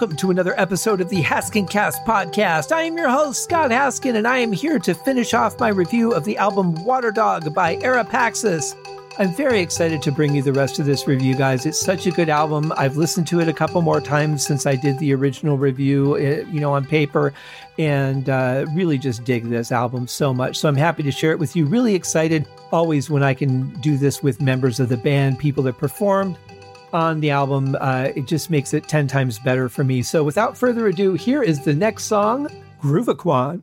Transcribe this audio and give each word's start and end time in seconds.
welcome 0.00 0.16
to 0.16 0.30
another 0.30 0.58
episode 0.58 1.02
of 1.02 1.10
the 1.10 1.22
Haskincast 1.22 2.06
podcast. 2.06 2.72
I 2.72 2.84
am 2.84 2.96
your 2.96 3.10
host, 3.10 3.44
Scott 3.44 3.70
Haskin, 3.70 4.14
and 4.14 4.26
I 4.26 4.38
am 4.38 4.50
here 4.50 4.78
to 4.78 4.94
finish 4.94 5.34
off 5.34 5.60
my 5.60 5.68
review 5.68 6.12
of 6.12 6.24
the 6.24 6.38
album 6.38 6.74
Waterdog 6.86 7.52
by 7.52 7.76
AraPacis. 7.76 8.74
I'm 9.18 9.34
very 9.34 9.60
excited 9.60 10.00
to 10.00 10.10
bring 10.10 10.34
you 10.34 10.40
the 10.40 10.54
rest 10.54 10.78
of 10.78 10.86
this 10.86 11.06
review, 11.06 11.34
guys. 11.36 11.66
It's 11.66 11.78
such 11.78 12.06
a 12.06 12.10
good 12.10 12.30
album. 12.30 12.72
I've 12.78 12.96
listened 12.96 13.26
to 13.26 13.40
it 13.40 13.48
a 13.48 13.52
couple 13.52 13.82
more 13.82 14.00
times 14.00 14.42
since 14.46 14.64
I 14.64 14.74
did 14.74 14.98
the 15.00 15.12
original 15.12 15.58
review, 15.58 16.16
eh, 16.16 16.44
you 16.50 16.60
know, 16.60 16.72
on 16.72 16.86
paper, 16.86 17.34
and 17.78 18.30
uh, 18.30 18.64
really 18.74 18.96
just 18.96 19.24
dig 19.24 19.50
this 19.50 19.70
album 19.70 20.06
so 20.06 20.32
much. 20.32 20.56
So 20.56 20.70
I'm 20.70 20.76
happy 20.76 21.02
to 21.02 21.12
share 21.12 21.32
it 21.32 21.38
with 21.38 21.54
you. 21.54 21.66
Really 21.66 21.94
excited 21.94 22.48
always 22.72 23.10
when 23.10 23.22
I 23.22 23.34
can 23.34 23.68
do 23.80 23.98
this 23.98 24.22
with 24.22 24.40
members 24.40 24.80
of 24.80 24.88
the 24.88 24.96
band, 24.96 25.38
people 25.38 25.62
that 25.64 25.76
performed 25.76 26.38
on 26.92 27.20
the 27.20 27.30
album. 27.30 27.76
Uh, 27.80 28.08
it 28.14 28.26
just 28.26 28.50
makes 28.50 28.74
it 28.74 28.88
10 28.88 29.06
times 29.06 29.38
better 29.38 29.68
for 29.68 29.84
me. 29.84 30.02
So 30.02 30.24
without 30.24 30.56
further 30.56 30.86
ado, 30.88 31.14
here 31.14 31.42
is 31.42 31.64
the 31.64 31.74
next 31.74 32.04
song, 32.04 32.48
Groovaquan. 32.82 33.62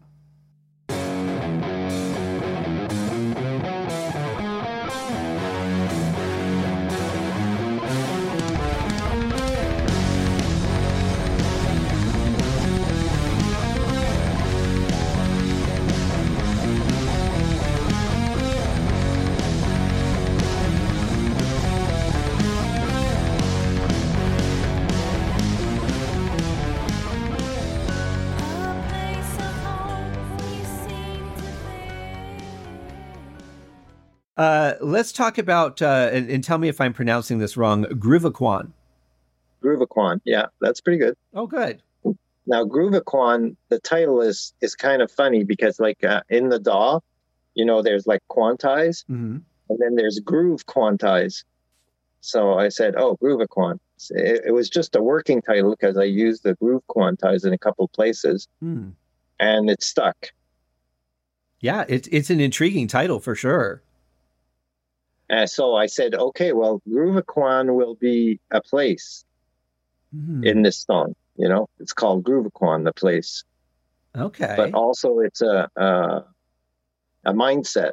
Uh, 34.37 34.75
let's 34.81 35.11
talk 35.11 35.39
about 35.39 35.81
uh, 35.81 36.09
and, 36.13 36.29
and, 36.29 36.43
tell 36.43 36.59
me 36.59 36.67
if 36.67 36.79
I'm 36.79 36.93
pronouncing 36.93 37.39
this 37.39 37.57
wrong. 37.57 37.85
Groovaquan. 37.85 38.71
Groovaquan. 39.63 40.21
Yeah, 40.25 40.45
that's 40.61 40.79
pretty 40.79 40.99
good. 40.99 41.15
Oh, 41.33 41.47
good. 41.47 41.81
Now, 42.45 42.63
Groovaquan, 42.63 43.55
the 43.69 43.79
title 43.79 44.21
is 44.21 44.53
is 44.61 44.75
kind 44.75 45.01
of 45.01 45.11
funny 45.11 45.43
because, 45.43 45.79
like, 45.79 46.03
uh, 46.03 46.21
in 46.29 46.49
the 46.49 46.59
DAW, 46.59 46.99
you 47.55 47.65
know, 47.65 47.81
there's 47.81 48.05
like 48.05 48.21
quantize, 48.29 49.03
mm-hmm. 49.05 49.37
and 49.69 49.79
then 49.79 49.95
there's 49.95 50.19
groove 50.19 50.65
quantize. 50.67 51.43
So 52.21 52.53
I 52.53 52.69
said, 52.69 52.95
"Oh, 52.95 53.17
Groovaquan." 53.21 53.79
It, 54.11 54.43
it 54.45 54.51
was 54.51 54.69
just 54.69 54.95
a 54.95 55.01
working 55.01 55.41
title 55.41 55.71
because 55.71 55.97
I 55.97 56.03
used 56.03 56.43
the 56.43 56.53
groove 56.53 56.83
quantize 56.87 57.43
in 57.43 57.53
a 57.53 57.57
couple 57.57 57.87
places, 57.87 58.47
mm. 58.63 58.91
and 59.39 59.69
it 59.69 59.81
stuck. 59.81 60.27
Yeah, 61.59 61.85
it's 61.89 62.07
it's 62.11 62.29
an 62.29 62.39
intriguing 62.39 62.87
title 62.87 63.19
for 63.19 63.33
sure. 63.33 63.81
And 65.29 65.49
so 65.49 65.75
I 65.75 65.87
said, 65.87 66.15
okay, 66.15 66.53
well, 66.53 66.81
Groovaquan 66.87 67.75
will 67.75 67.95
be 67.95 68.39
a 68.49 68.61
place 68.61 69.25
mm. 70.15 70.45
in 70.45 70.61
this 70.61 70.79
song. 70.79 71.15
You 71.35 71.49
know, 71.49 71.69
it's 71.79 71.93
called 71.93 72.23
Groovaquan, 72.23 72.85
the 72.85 72.93
place. 72.93 73.43
Okay. 74.15 74.53
But 74.57 74.73
also, 74.73 75.19
it's 75.19 75.41
a 75.41 75.69
a, 75.75 76.25
a 77.25 77.33
mindset. 77.33 77.91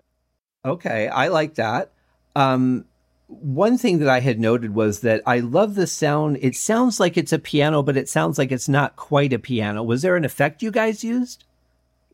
Okay, 0.65 1.09
I 1.09 1.29
like 1.29 1.57
that. 1.57 1.93
Um, 2.35 2.87
one 3.27 3.77
thing 3.77 3.99
that 3.99 4.09
I 4.09 4.21
had 4.21 4.41
noted 4.41 4.75
was 4.75 5.01
that 5.01 5.23
I 5.27 5.41
love 5.41 5.75
the 5.75 5.87
sound. 5.87 6.39
It 6.41 6.57
sounds 6.57 7.01
like 7.01 7.17
it's 7.17 7.33
a 7.33 7.39
piano, 7.39 7.83
but 7.83 7.97
it 7.97 8.09
sounds 8.09 8.39
like 8.39 8.53
it's 8.53 8.69
not 8.69 8.97
quite 8.97 9.33
a 9.33 9.39
piano. 9.39 9.83
Was 9.83 10.03
there 10.03 10.17
an 10.17 10.25
effect 10.25 10.63
you 10.63 10.71
guys 10.71 11.05
used? 11.05 11.45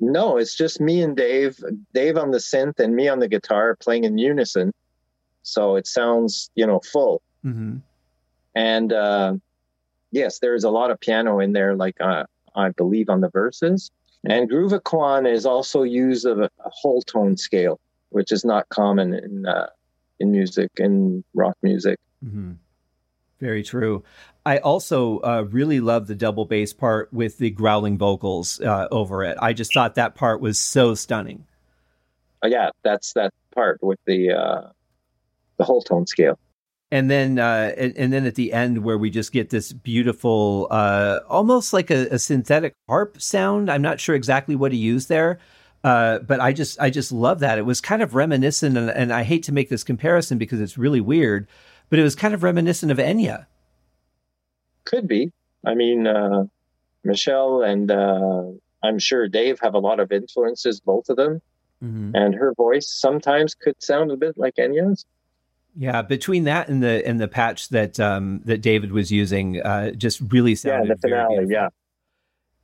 No, 0.01 0.39
it's 0.39 0.57
just 0.57 0.81
me 0.81 1.03
and 1.03 1.17
Dave, 1.17 1.63
Dave 1.93 2.17
on 2.17 2.31
the 2.31 2.39
synth 2.39 2.81
and 2.81 2.97
me 2.97 3.09
on 3.09 3.21
the 3.21 3.29
guitar 3.29 3.77
playing 3.77 4.05
in 4.05 4.19
unison 4.19 4.73
so 5.43 5.77
it 5.77 5.87
sounds 5.87 6.51
you 6.55 6.67
know 6.67 6.81
full. 6.81 7.23
Mm-hmm. 7.45 7.79
and 8.55 8.93
uh, 8.93 9.35
yes 10.11 10.41
there's 10.41 10.65
a 10.65 10.71
lot 10.71 10.91
of 10.91 11.01
piano 11.01 11.41
in 11.41 11.53
there 11.53 11.75
like 11.75 11.97
uh, 12.01 12.25
i 12.55 12.71
believe 12.71 13.09
on 13.09 13.21
the 13.21 13.31
verses. 13.31 13.91
And 14.23 14.51
groovaquan 14.51 15.27
is 15.27 15.47
also 15.47 15.83
used 15.83 16.27
of 16.27 16.41
a, 16.41 16.51
a, 16.63 16.71
whole 16.71 17.01
tone 17.01 17.39
scale 17.39 17.81
which 18.11 18.33
is 18.33 18.45
not 18.45 18.69
common 18.69 19.15
in 19.15 19.47
uh, 19.47 19.69
in 20.19 20.31
music 20.33 20.71
in 20.77 21.25
rock 21.35 21.57
music. 21.63 21.99
Mm-hmm. 22.25 22.53
very 23.41 23.63
true. 23.63 24.05
I 24.45 24.59
also 24.59 25.21
uh, 25.21 25.47
really 25.49 25.81
love 25.81 26.07
the 26.07 26.15
double 26.15 26.45
bass 26.45 26.75
part 26.75 27.11
with 27.13 27.39
the 27.39 27.51
growling 27.51 27.97
vocals 27.97 28.61
uh, 28.61 28.89
over 28.91 29.25
it. 29.25 29.39
I 29.41 29.55
just 29.55 29.73
thought 29.73 29.95
that 29.95 30.15
part 30.15 30.41
was 30.41 30.59
so 30.59 30.95
stunning. 30.95 31.47
Uh, 32.45 32.49
yeah 32.49 32.71
that's 32.83 33.15
that 33.15 33.33
part 33.55 33.79
with 33.83 33.99
the 34.07 34.73
the 35.61 35.65
whole 35.65 35.83
tone 35.83 36.07
scale. 36.07 36.39
And 36.91 37.09
then, 37.09 37.39
uh, 37.39 37.73
and, 37.77 37.97
and, 37.97 38.13
then 38.13 38.27
at 38.27 38.35
the 38.35 38.53
end, 38.53 38.83
where 38.83 38.99
we 38.99 39.11
just 39.11 39.31
get 39.31 39.51
this 39.51 39.73
beautiful, 39.73 40.67
uh, 40.71 41.21
almost 41.29 41.73
like 41.73 41.89
a, 41.91 42.09
a, 42.09 42.19
synthetic 42.19 42.73
harp 42.89 43.21
sound. 43.23 43.71
I'm 43.71 43.83
not 43.83 44.01
sure 44.01 44.17
exactly 44.17 44.57
what 44.57 44.73
he 44.73 44.79
used 44.79 45.09
there, 45.09 45.39
uh, 45.85 46.19
but 46.21 46.41
I 46.41 46.53
just, 46.53 46.81
I 46.81 46.91
just 46.91 47.13
love 47.13 47.41
that. 47.41 47.59
It 47.59 47.67
was 47.67 47.81
kind 47.81 48.03
of 48.03 48.17
reminiscent, 48.17 48.77
and, 48.77 48.91
and, 48.91 49.13
I 49.13 49.23
hate 49.23 49.45
to 49.45 49.53
make 49.53 49.69
this 49.69 49.85
comparison 49.85 50.37
because 50.37 50.61
it's 50.61 50.77
really 50.77 51.01
weird, 51.01 51.47
but 51.91 52.01
it 52.01 52.03
was 52.03 52.17
kind 52.17 52.35
of 52.35 52.43
reminiscent 52.43 52.91
of 52.91 52.99
Enya. 52.99 53.47
Could 54.85 55.07
be. 55.07 55.31
I 55.65 55.75
mean, 55.75 56.09
uh, 56.09 56.45
Michelle 57.05 57.63
and 57.63 57.89
uh, 57.91 58.45
I'm 58.83 58.99
sure 58.99 59.29
Dave 59.29 59.61
have 59.61 59.75
a 59.75 59.79
lot 59.79 60.01
of 60.01 60.11
influences, 60.11 60.81
both 60.81 61.09
of 61.09 61.17
them, 61.17 61.41
mm-hmm. 61.85 62.17
and 62.17 62.35
her 62.35 62.53
voice 62.55 62.91
sometimes 62.91 63.55
could 63.55 63.81
sound 63.81 64.11
a 64.11 64.17
bit 64.17 64.37
like 64.37 64.57
Enya's. 64.57 65.05
Yeah, 65.77 66.03
between 66.03 66.45
that 66.45 66.69
and 66.69 66.83
the 66.83 67.07
and 67.07 67.21
the 67.21 67.29
patch 67.29 67.69
that 67.69 68.01
um, 68.01 68.41
that 68.45 68.61
David 68.61 68.93
was 68.93 69.13
using, 69.13 69.63
uh, 69.63 69.93
just 69.93 70.21
really 70.33 70.55
sounded 70.55 70.89
yeah, 70.89 70.95
the 70.95 71.01
finale. 71.01 71.47
Yeah. 71.49 71.69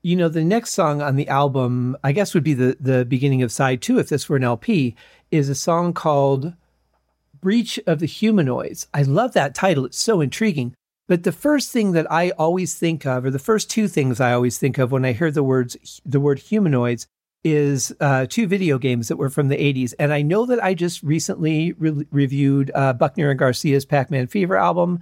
You 0.02 0.16
know, 0.16 0.28
the 0.28 0.44
next 0.44 0.70
song 0.70 1.02
on 1.02 1.16
the 1.16 1.28
album, 1.28 1.96
I 2.04 2.12
guess, 2.12 2.34
would 2.34 2.44
be 2.44 2.54
the 2.54 2.76
the 2.80 3.04
beginning 3.04 3.42
of 3.42 3.52
side 3.52 3.80
two, 3.80 3.98
if 3.98 4.08
this 4.08 4.28
were 4.28 4.36
an 4.36 4.44
LP, 4.44 4.96
is 5.30 5.48
a 5.48 5.54
song 5.54 5.92
called 5.92 6.54
"Breach 7.40 7.78
of 7.86 8.00
the 8.00 8.06
Humanoids." 8.06 8.88
I 8.92 9.02
love 9.02 9.32
that 9.34 9.54
title; 9.54 9.84
it's 9.84 9.98
so 9.98 10.20
intriguing. 10.20 10.74
But 11.08 11.22
the 11.22 11.32
first 11.32 11.70
thing 11.70 11.92
that 11.92 12.10
I 12.10 12.30
always 12.30 12.74
think 12.74 13.06
of, 13.06 13.24
or 13.24 13.30
the 13.30 13.38
first 13.38 13.70
two 13.70 13.86
things 13.86 14.20
I 14.20 14.32
always 14.32 14.58
think 14.58 14.78
of 14.78 14.90
when 14.90 15.04
I 15.04 15.12
hear 15.12 15.30
the 15.30 15.44
words 15.44 16.00
the 16.04 16.20
word 16.20 16.40
humanoids, 16.40 17.06
is 17.46 17.94
uh, 18.00 18.26
two 18.28 18.48
video 18.48 18.76
games 18.76 19.06
that 19.06 19.18
were 19.18 19.30
from 19.30 19.46
the 19.46 19.56
80s. 19.56 19.94
And 20.00 20.12
I 20.12 20.20
know 20.20 20.46
that 20.46 20.62
I 20.62 20.74
just 20.74 21.00
recently 21.04 21.74
re- 21.74 22.04
reviewed 22.10 22.72
uh, 22.74 22.92
Buckner 22.92 23.30
and 23.30 23.38
Garcia's 23.38 23.84
Pac 23.84 24.10
Man 24.10 24.26
Fever 24.26 24.56
album, 24.56 24.98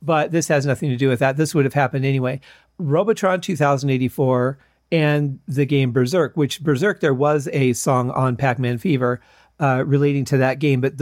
but 0.00 0.30
this 0.30 0.46
has 0.46 0.64
nothing 0.64 0.90
to 0.90 0.96
do 0.96 1.08
with 1.08 1.18
that. 1.18 1.36
This 1.36 1.56
would 1.56 1.64
have 1.64 1.74
happened 1.74 2.04
anyway. 2.04 2.40
Robotron 2.78 3.40
2084 3.40 4.58
and 4.92 5.40
the 5.48 5.66
game 5.66 5.90
Berserk, 5.90 6.36
which 6.36 6.62
Berserk, 6.62 7.00
there 7.00 7.12
was 7.12 7.48
a 7.52 7.72
song 7.72 8.12
on 8.12 8.36
Pac 8.36 8.60
Man 8.60 8.78
Fever 8.78 9.20
uh, 9.60 9.82
relating 9.86 10.24
to 10.26 10.38
that 10.38 10.58
game. 10.58 10.80
But 10.80 10.94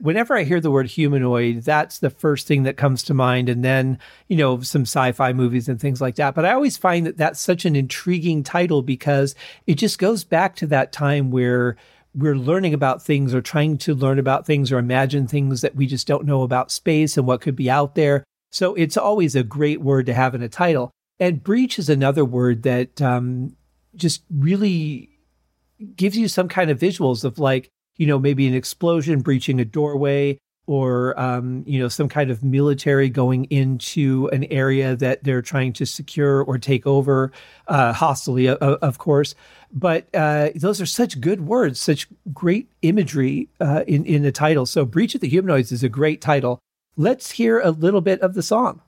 whenever 0.00 0.36
I 0.36 0.42
hear 0.42 0.60
the 0.60 0.70
word 0.70 0.86
humanoid, 0.86 1.62
that's 1.62 1.98
the 1.98 2.10
first 2.10 2.46
thing 2.46 2.64
that 2.64 2.76
comes 2.76 3.02
to 3.04 3.14
mind. 3.14 3.48
And 3.48 3.64
then, 3.64 3.98
you 4.28 4.36
know, 4.36 4.60
some 4.60 4.82
sci 4.82 5.12
fi 5.12 5.32
movies 5.32 5.68
and 5.68 5.80
things 5.80 6.00
like 6.00 6.16
that. 6.16 6.34
But 6.34 6.44
I 6.44 6.52
always 6.52 6.76
find 6.76 7.06
that 7.06 7.16
that's 7.16 7.40
such 7.40 7.64
an 7.64 7.76
intriguing 7.76 8.42
title 8.42 8.82
because 8.82 9.34
it 9.66 9.76
just 9.76 9.98
goes 9.98 10.24
back 10.24 10.56
to 10.56 10.66
that 10.68 10.92
time 10.92 11.30
where 11.30 11.76
we're 12.14 12.36
learning 12.36 12.74
about 12.74 13.02
things 13.02 13.32
or 13.32 13.40
trying 13.40 13.78
to 13.78 13.94
learn 13.94 14.18
about 14.18 14.44
things 14.44 14.72
or 14.72 14.78
imagine 14.78 15.28
things 15.28 15.60
that 15.60 15.76
we 15.76 15.86
just 15.86 16.08
don't 16.08 16.26
know 16.26 16.42
about 16.42 16.72
space 16.72 17.16
and 17.16 17.26
what 17.26 17.40
could 17.40 17.54
be 17.54 17.70
out 17.70 17.94
there. 17.94 18.24
So 18.50 18.74
it's 18.74 18.96
always 18.96 19.36
a 19.36 19.44
great 19.44 19.80
word 19.80 20.06
to 20.06 20.14
have 20.14 20.34
in 20.34 20.42
a 20.42 20.48
title. 20.48 20.90
And 21.20 21.44
breach 21.44 21.78
is 21.78 21.88
another 21.88 22.24
word 22.24 22.64
that 22.64 23.00
um, 23.00 23.54
just 23.94 24.24
really 24.28 25.10
gives 25.94 26.18
you 26.18 26.26
some 26.26 26.48
kind 26.48 26.70
of 26.70 26.78
visuals 26.80 27.24
of 27.24 27.38
like, 27.38 27.68
you 27.96 28.06
know, 28.06 28.18
maybe 28.18 28.46
an 28.46 28.54
explosion 28.54 29.20
breaching 29.20 29.60
a 29.60 29.64
doorway 29.64 30.38
or, 30.66 31.18
um, 31.18 31.64
you 31.66 31.80
know, 31.80 31.88
some 31.88 32.08
kind 32.08 32.30
of 32.30 32.44
military 32.44 33.08
going 33.08 33.44
into 33.46 34.28
an 34.32 34.44
area 34.44 34.94
that 34.94 35.24
they're 35.24 35.42
trying 35.42 35.72
to 35.72 35.84
secure 35.84 36.42
or 36.42 36.58
take 36.58 36.86
over, 36.86 37.32
uh, 37.66 37.92
hostily, 37.92 38.48
uh, 38.48 38.76
of 38.80 38.98
course. 38.98 39.34
But 39.72 40.06
uh, 40.14 40.50
those 40.54 40.80
are 40.80 40.86
such 40.86 41.20
good 41.20 41.40
words, 41.40 41.80
such 41.80 42.06
great 42.32 42.70
imagery 42.82 43.48
uh, 43.60 43.82
in, 43.86 44.04
in 44.04 44.22
the 44.22 44.32
title. 44.32 44.64
So, 44.64 44.84
Breach 44.84 45.14
of 45.14 45.20
the 45.20 45.28
Humanoids 45.28 45.72
is 45.72 45.82
a 45.82 45.88
great 45.88 46.20
title. 46.20 46.60
Let's 46.96 47.32
hear 47.32 47.60
a 47.60 47.70
little 47.70 48.00
bit 48.00 48.20
of 48.20 48.34
the 48.34 48.42
song. 48.42 48.80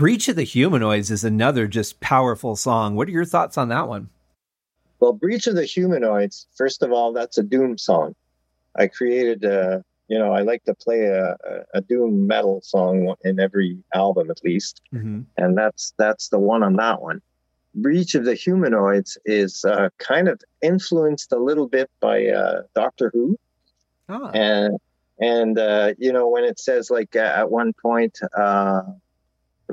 Breach 0.00 0.28
of 0.28 0.36
the 0.36 0.44
Humanoids 0.44 1.10
is 1.10 1.24
another 1.24 1.66
just 1.66 2.00
powerful 2.00 2.56
song. 2.56 2.96
What 2.96 3.06
are 3.06 3.10
your 3.10 3.26
thoughts 3.26 3.58
on 3.58 3.68
that 3.68 3.86
one? 3.86 4.08
Well, 4.98 5.12
Breach 5.12 5.46
of 5.46 5.56
the 5.56 5.66
Humanoids, 5.66 6.46
first 6.56 6.82
of 6.82 6.90
all, 6.90 7.12
that's 7.12 7.36
a 7.36 7.42
Doom 7.42 7.76
song. 7.76 8.14
I 8.74 8.86
created 8.86 9.44
a, 9.44 9.84
you 10.08 10.18
know, 10.18 10.32
I 10.32 10.40
like 10.40 10.64
to 10.64 10.74
play 10.74 11.02
a, 11.02 11.36
a 11.74 11.82
Doom 11.82 12.26
metal 12.26 12.62
song 12.62 13.14
in 13.24 13.38
every 13.38 13.76
album 13.94 14.30
at 14.30 14.42
least. 14.42 14.80
Mm-hmm. 14.94 15.20
And 15.36 15.58
that's 15.58 15.92
that's 15.98 16.30
the 16.30 16.38
one 16.38 16.62
on 16.62 16.76
that 16.76 17.02
one. 17.02 17.20
Breach 17.74 18.14
of 18.14 18.24
the 18.24 18.34
Humanoids 18.34 19.18
is 19.26 19.66
uh, 19.66 19.90
kind 19.98 20.28
of 20.28 20.40
influenced 20.62 21.30
a 21.30 21.38
little 21.38 21.68
bit 21.68 21.90
by 22.00 22.26
uh, 22.28 22.62
Doctor 22.74 23.10
Who. 23.12 23.38
Ah. 24.08 24.30
And 24.32 24.78
and 25.18 25.58
uh, 25.58 25.92
you 25.98 26.10
know 26.10 26.26
when 26.26 26.44
it 26.44 26.58
says 26.58 26.90
like 26.90 27.16
uh, 27.16 27.34
at 27.36 27.50
one 27.50 27.74
point 27.74 28.18
uh, 28.34 28.80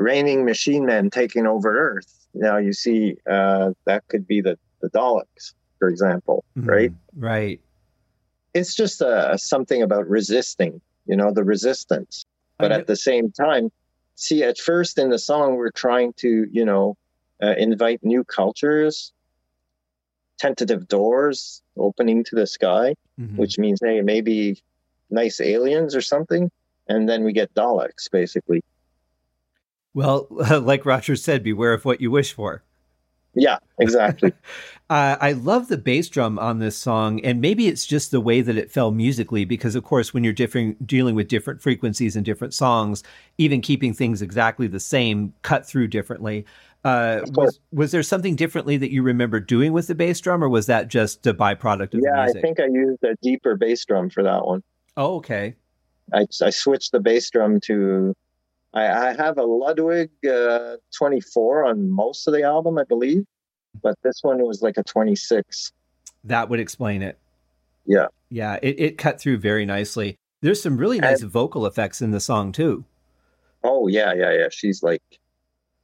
reigning 0.01 0.45
machine 0.45 0.85
men 0.85 1.09
taking 1.09 1.45
over 1.47 1.77
earth 1.77 2.27
now 2.33 2.57
you 2.57 2.73
see 2.73 3.15
uh, 3.29 3.71
that 3.85 4.07
could 4.07 4.27
be 4.27 4.41
the 4.41 4.57
the 4.81 4.89
daleks 4.89 5.53
for 5.79 5.89
example 5.89 6.43
mm-hmm. 6.57 6.69
right 6.69 6.93
right 7.15 7.59
it's 8.53 8.75
just 8.75 9.01
uh, 9.01 9.35
something 9.37 9.81
about 9.81 10.07
resisting 10.07 10.81
you 11.05 11.15
know 11.15 11.31
the 11.31 11.43
resistance 11.43 12.25
but 12.57 12.71
at 12.71 12.87
the 12.87 12.95
same 12.95 13.31
time 13.31 13.71
see 14.15 14.43
at 14.43 14.57
first 14.57 14.97
in 14.97 15.09
the 15.09 15.19
song 15.19 15.55
we're 15.55 15.71
trying 15.71 16.13
to 16.13 16.47
you 16.51 16.65
know 16.65 16.97
uh, 17.41 17.53
invite 17.57 18.03
new 18.03 18.23
cultures 18.23 19.13
tentative 20.39 20.87
doors 20.87 21.61
opening 21.77 22.23
to 22.23 22.35
the 22.35 22.47
sky 22.47 22.93
mm-hmm. 23.19 23.37
which 23.37 23.57
means 23.57 23.79
hey 23.83 24.01
maybe 24.01 24.61
nice 25.09 25.39
aliens 25.39 25.95
or 25.95 26.01
something, 26.01 26.51
and 26.87 27.07
then 27.07 27.23
we 27.23 27.33
get 27.33 27.53
Daleks, 27.53 28.09
basically. 28.11 28.63
Well, 29.97 30.27
like 30.61 30.85
Roger 30.85 31.15
said, 31.15 31.41
beware 31.41 31.73
of 31.73 31.83
what 31.83 32.01
you 32.01 32.11
wish 32.11 32.31
for. 32.31 32.61
Yeah, 33.33 33.57
exactly. 33.79 34.31
uh, 34.91 35.17
I 35.19 35.31
love 35.31 35.69
the 35.69 35.77
bass 35.77 36.07
drum 36.07 36.37
on 36.37 36.59
this 36.59 36.77
song, 36.77 37.19
and 37.21 37.41
maybe 37.41 37.67
it's 37.67 37.83
just 37.83 38.11
the 38.11 38.21
way 38.21 38.41
that 38.41 38.55
it 38.55 38.69
fell 38.69 38.91
musically, 38.91 39.43
because 39.43 39.73
of 39.73 39.83
course, 39.83 40.13
when 40.13 40.23
you're 40.23 40.33
different, 40.33 40.85
dealing 40.85 41.15
with 41.15 41.27
different 41.27 41.63
frequencies 41.63 42.15
and 42.15 42.23
different 42.23 42.53
songs, 42.53 43.01
even 43.39 43.59
keeping 43.59 43.91
things 43.91 44.21
exactly 44.21 44.67
the 44.67 44.79
same, 44.79 45.33
cut 45.41 45.65
through 45.65 45.87
differently. 45.87 46.45
Uh, 46.83 47.21
was, 47.31 47.59
was 47.71 47.91
there 47.91 48.03
something 48.03 48.35
differently 48.35 48.77
that 48.77 48.91
you 48.91 49.01
remember 49.01 49.39
doing 49.39 49.73
with 49.73 49.87
the 49.87 49.95
bass 49.95 50.21
drum, 50.21 50.43
or 50.43 50.49
was 50.49 50.67
that 50.67 50.89
just 50.89 51.25
a 51.25 51.33
byproduct 51.33 51.95
of 51.95 52.01
yeah? 52.03 52.21
I 52.21 52.39
think 52.39 52.59
I 52.59 52.67
used 52.67 53.03
a 53.03 53.15
deeper 53.23 53.55
bass 53.55 53.83
drum 53.83 54.11
for 54.11 54.21
that 54.21 54.45
one. 54.45 54.61
Oh, 54.95 55.15
okay. 55.15 55.55
I, 56.13 56.27
I 56.43 56.51
switched 56.51 56.91
the 56.91 56.99
bass 56.99 57.31
drum 57.31 57.59
to. 57.61 58.13
I, 58.73 59.09
I 59.09 59.13
have 59.15 59.37
a 59.37 59.43
Ludwig 59.43 60.09
uh, 60.29 60.77
24 60.97 61.65
on 61.65 61.89
most 61.89 62.27
of 62.27 62.33
the 62.33 62.43
album, 62.43 62.77
I 62.77 62.83
believe, 62.83 63.25
but 63.81 63.95
this 64.03 64.19
one 64.21 64.43
was 64.43 64.61
like 64.61 64.77
a 64.77 64.83
26. 64.83 65.71
That 66.23 66.49
would 66.49 66.59
explain 66.59 67.01
it. 67.01 67.17
Yeah. 67.85 68.07
Yeah, 68.29 68.59
it, 68.61 68.79
it 68.79 68.97
cut 68.97 69.19
through 69.19 69.37
very 69.37 69.65
nicely. 69.65 70.17
There's 70.41 70.61
some 70.61 70.77
really 70.77 70.99
nice 70.99 71.21
and, 71.21 71.31
vocal 71.31 71.65
effects 71.65 72.01
in 72.01 72.11
the 72.11 72.19
song, 72.19 72.51
too. 72.51 72.85
Oh, 73.63 73.87
yeah, 73.87 74.13
yeah, 74.13 74.31
yeah. 74.33 74.47
She's 74.51 74.83
like, 74.83 75.01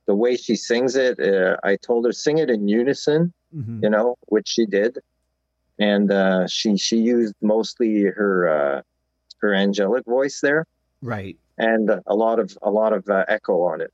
the 0.06 0.16
way 0.16 0.36
she 0.36 0.56
sings 0.56 0.96
it, 0.96 1.20
uh, 1.20 1.58
I 1.64 1.78
told 1.78 2.06
her 2.06 2.12
sing 2.12 2.38
it 2.38 2.50
in 2.50 2.68
unison, 2.68 3.34
mm-hmm. 3.56 3.84
you 3.84 3.90
know, 3.90 4.18
which 4.28 4.48
she 4.48 4.66
did. 4.66 5.00
And 5.80 6.12
uh, 6.12 6.48
she 6.48 6.78
she 6.78 6.98
used 6.98 7.34
mostly 7.42 8.04
her 8.04 8.48
uh, 8.48 8.82
her 9.42 9.56
angelic 9.56 10.06
voice 10.06 10.40
there, 10.40 10.68
right? 11.02 11.38
And 11.58 11.90
a 12.08 12.16
lot 12.16 12.40
of 12.40 12.58
a 12.62 12.72
lot 12.72 12.94
of 12.94 13.08
uh, 13.08 13.26
echo 13.28 13.62
on 13.64 13.82
it. 13.82 13.94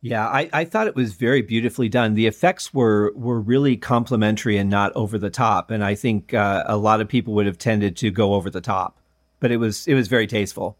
Yeah, 0.00 0.26
I, 0.28 0.48
I 0.52 0.64
thought 0.64 0.86
it 0.86 0.94
was 0.94 1.14
very 1.14 1.42
beautifully 1.42 1.88
done. 1.88 2.14
The 2.14 2.26
effects 2.26 2.72
were 2.72 3.12
were 3.14 3.40
really 3.40 3.76
complimentary 3.76 4.56
and 4.56 4.70
not 4.70 4.92
over 4.94 5.18
the 5.18 5.30
top, 5.30 5.70
and 5.70 5.82
I 5.82 5.94
think 5.96 6.32
uh, 6.34 6.64
a 6.66 6.76
lot 6.76 7.00
of 7.00 7.08
people 7.08 7.34
would 7.34 7.46
have 7.46 7.58
tended 7.58 7.96
to 7.98 8.10
go 8.10 8.34
over 8.34 8.48
the 8.48 8.60
top, 8.60 8.96
but 9.40 9.50
it 9.50 9.56
was 9.56 9.88
it 9.88 9.94
was 9.94 10.06
very 10.06 10.28
tasteful. 10.28 10.76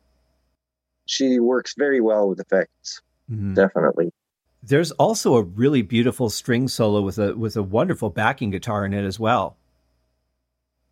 She 1.07 1.41
works 1.41 1.75
very 1.77 2.01
well 2.01 2.29
with 2.29 2.39
effects, 2.39 3.01
mm-hmm. 3.31 3.55
definitely. 3.55 4.13
There's 4.63 4.93
also 4.93 5.37
a 5.37 5.43
really 5.43 5.83
beautiful 5.83 6.31
string 6.31 6.69
solo 6.69 7.01
with 7.01 7.19
a 7.19 7.35
with 7.35 7.57
a 7.57 7.63
wonderful 7.63 8.11
backing 8.11 8.51
guitar 8.51 8.85
in 8.85 8.95
it 8.95 9.05
as 9.05 9.19
well. 9.19 9.57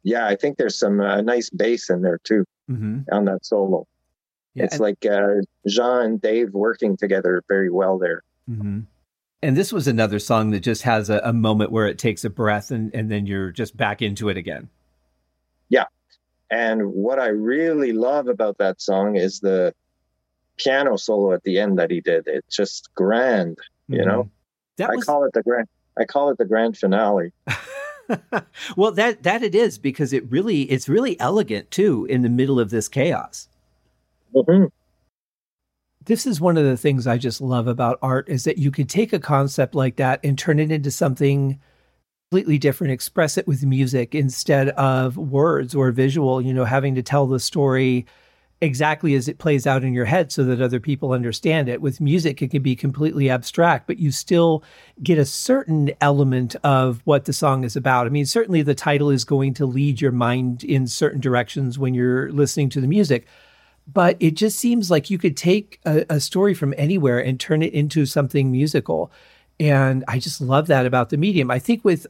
Yeah, 0.02 0.26
I 0.26 0.34
think 0.34 0.56
there's 0.56 0.78
some 0.78 1.00
uh, 1.00 1.20
nice 1.20 1.50
bass 1.50 1.90
in 1.90 2.02
there 2.02 2.18
too 2.24 2.44
mm-hmm. 2.68 3.00
on 3.12 3.24
that 3.26 3.44
solo. 3.44 3.86
Yeah, 4.56 4.64
it's 4.64 4.74
and, 4.74 4.80
like 4.80 5.04
uh, 5.06 5.42
Jean 5.66 6.02
and 6.02 6.20
Dave 6.20 6.52
working 6.52 6.96
together 6.96 7.42
very 7.48 7.70
well 7.70 7.98
there. 7.98 8.22
Mm-hmm. 8.50 8.80
And 9.42 9.56
this 9.56 9.72
was 9.72 9.86
another 9.86 10.18
song 10.18 10.50
that 10.50 10.60
just 10.60 10.82
has 10.82 11.10
a, 11.10 11.20
a, 11.22 11.32
moment 11.32 11.70
where 11.70 11.86
it 11.86 11.98
takes 11.98 12.24
a 12.24 12.30
breath 12.30 12.70
and, 12.70 12.92
and 12.94 13.10
then 13.10 13.26
you're 13.26 13.52
just 13.52 13.76
back 13.76 14.00
into 14.00 14.28
it 14.28 14.36
again. 14.36 14.70
Yeah. 15.68 15.84
And 16.50 16.92
what 16.92 17.18
I 17.18 17.28
really 17.28 17.92
love 17.92 18.28
about 18.28 18.58
that 18.58 18.80
song 18.80 19.16
is 19.16 19.40
the 19.40 19.74
piano 20.56 20.96
solo 20.96 21.32
at 21.34 21.42
the 21.42 21.58
end 21.58 21.78
that 21.78 21.90
he 21.90 22.00
did. 22.00 22.26
It's 22.26 22.56
just 22.56 22.94
grand, 22.94 23.58
you 23.88 23.98
mm-hmm. 23.98 24.08
know? 24.08 24.30
That 24.78 24.90
I 24.90 24.96
call 24.96 25.24
it 25.24 25.32
the 25.32 25.42
grand 25.42 25.68
I 25.98 26.04
call 26.04 26.30
it 26.30 26.38
the 26.38 26.44
grand 26.44 26.76
finale. 26.76 27.32
well, 28.76 28.92
that 28.92 29.22
that 29.22 29.42
it 29.42 29.54
is 29.54 29.78
because 29.78 30.12
it 30.12 30.30
really 30.30 30.62
it's 30.62 30.88
really 30.88 31.18
elegant 31.20 31.70
too 31.70 32.06
in 32.06 32.22
the 32.22 32.28
middle 32.28 32.60
of 32.60 32.70
this 32.70 32.88
chaos. 32.88 33.48
Mm-hmm. 34.36 34.66
This 36.04 36.26
is 36.26 36.40
one 36.40 36.56
of 36.56 36.64
the 36.64 36.76
things 36.76 37.06
I 37.06 37.18
just 37.18 37.40
love 37.40 37.66
about 37.66 37.98
art 38.00 38.28
is 38.28 38.44
that 38.44 38.58
you 38.58 38.70
can 38.70 38.86
take 38.86 39.12
a 39.12 39.18
concept 39.18 39.74
like 39.74 39.96
that 39.96 40.20
and 40.22 40.38
turn 40.38 40.60
it 40.60 40.70
into 40.70 40.90
something 40.90 41.58
completely 42.30 42.58
different, 42.58 42.92
express 42.92 43.36
it 43.36 43.48
with 43.48 43.64
music 43.64 44.14
instead 44.14 44.68
of 44.70 45.16
words 45.16 45.74
or 45.74 45.90
visual. 45.90 46.40
You 46.40 46.54
know, 46.54 46.64
having 46.64 46.94
to 46.94 47.02
tell 47.02 47.26
the 47.26 47.40
story 47.40 48.06
exactly 48.60 49.14
as 49.14 49.28
it 49.28 49.38
plays 49.38 49.66
out 49.66 49.84
in 49.84 49.92
your 49.92 50.06
head 50.06 50.32
so 50.32 50.42
that 50.44 50.62
other 50.62 50.80
people 50.80 51.12
understand 51.12 51.68
it. 51.68 51.82
With 51.82 52.00
music, 52.00 52.40
it 52.40 52.50
can 52.50 52.62
be 52.62 52.74
completely 52.74 53.28
abstract, 53.28 53.86
but 53.86 53.98
you 53.98 54.10
still 54.10 54.62
get 55.02 55.18
a 55.18 55.26
certain 55.26 55.90
element 56.00 56.56
of 56.64 57.02
what 57.04 57.26
the 57.26 57.32
song 57.32 57.64
is 57.64 57.76
about. 57.76 58.06
I 58.06 58.10
mean, 58.10 58.26
certainly 58.26 58.62
the 58.62 58.74
title 58.74 59.10
is 59.10 59.24
going 59.24 59.54
to 59.54 59.66
lead 59.66 60.00
your 60.00 60.12
mind 60.12 60.64
in 60.64 60.86
certain 60.86 61.20
directions 61.20 61.78
when 61.78 61.94
you're 61.94 62.32
listening 62.32 62.70
to 62.70 62.80
the 62.80 62.86
music. 62.86 63.26
But 63.86 64.16
it 64.18 64.34
just 64.34 64.58
seems 64.58 64.90
like 64.90 65.10
you 65.10 65.18
could 65.18 65.36
take 65.36 65.80
a, 65.86 66.04
a 66.10 66.20
story 66.20 66.54
from 66.54 66.74
anywhere 66.76 67.18
and 67.18 67.38
turn 67.38 67.62
it 67.62 67.72
into 67.72 68.04
something 68.04 68.50
musical. 68.50 69.12
And 69.60 70.04
I 70.08 70.18
just 70.18 70.40
love 70.40 70.66
that 70.66 70.86
about 70.86 71.10
the 71.10 71.16
medium. 71.16 71.50
I 71.50 71.58
think 71.58 71.84
with 71.84 72.06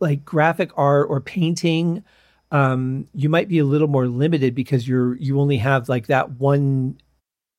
like 0.00 0.24
graphic 0.24 0.70
art 0.76 1.06
or 1.08 1.20
painting, 1.20 2.02
um, 2.50 3.08
you 3.14 3.28
might 3.28 3.48
be 3.48 3.58
a 3.58 3.64
little 3.64 3.88
more 3.88 4.06
limited 4.06 4.54
because 4.54 4.86
you're 4.86 5.16
you 5.16 5.40
only 5.40 5.58
have 5.58 5.88
like 5.88 6.08
that 6.08 6.32
one 6.32 6.98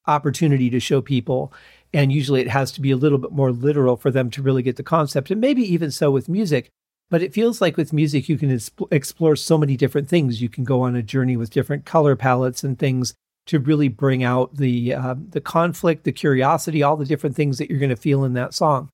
opportunity 0.08 0.70
to 0.70 0.80
show 0.80 1.02
people. 1.02 1.52
And 1.94 2.12
usually 2.12 2.42
it 2.42 2.50
has 2.50 2.72
to 2.74 2.82
be 2.82 2.92
a 2.92 2.98
little 2.98 3.18
bit 3.18 3.32
more 3.32 3.52
literal 3.52 3.96
for 3.96 4.12
them 4.12 4.30
to 4.32 4.42
really 4.42 4.64
get 4.64 4.76
the 4.76 4.84
concept. 4.84 5.32
And 5.32 5.40
maybe 5.42 5.62
even 5.64 5.92
so 5.92 6.12
with 6.12 6.30
music. 6.30 6.70
But 7.10 7.22
it 7.22 7.34
feels 7.34 7.62
like 7.62 7.78
with 7.78 7.94
music 7.94 8.28
you 8.28 8.38
can 8.38 8.60
explore 8.92 9.36
so 9.36 9.58
many 9.58 9.78
different 9.78 10.10
things. 10.10 10.42
You 10.42 10.50
can 10.50 10.64
go 10.64 10.82
on 10.82 10.96
a 10.96 11.04
journey 11.04 11.38
with 11.38 11.52
different 11.52 11.86
color 11.86 12.16
palettes 12.16 12.64
and 12.64 12.78
things 12.78 13.14
to 13.46 13.60
really 13.60 13.88
bring 13.88 14.24
out 14.24 14.56
the 14.56 14.94
uh, 14.94 15.16
the 15.30 15.42
conflict 15.42 16.04
the 16.04 16.12
curiosity 16.12 16.84
all 16.84 16.98
the 16.98 17.06
different 17.06 17.36
things 17.36 17.58
that 17.58 17.70
you're 17.70 17.80
going 17.80 17.90
to 17.90 17.96
feel 17.96 18.24
in 18.24 18.34
that 18.34 18.54
song 18.54 18.90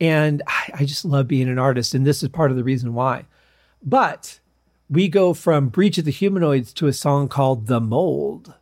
and 0.00 0.42
I, 0.46 0.70
I 0.74 0.84
just 0.84 1.04
love 1.04 1.28
being 1.28 1.48
an 1.48 1.58
artist 1.58 1.94
and 1.94 2.06
this 2.06 2.22
is 2.22 2.28
part 2.28 2.50
of 2.50 2.56
the 2.56 2.64
reason 2.64 2.94
why 2.94 3.26
but 3.82 4.40
we 4.90 5.08
go 5.08 5.34
from 5.34 5.68
Breach 5.68 5.98
of 5.98 6.04
the 6.04 6.10
Humanoids 6.10 6.72
to 6.74 6.88
a 6.88 6.92
song 6.92 7.28
called 7.28 7.68
The 7.68 7.80
Mold. 7.80 8.54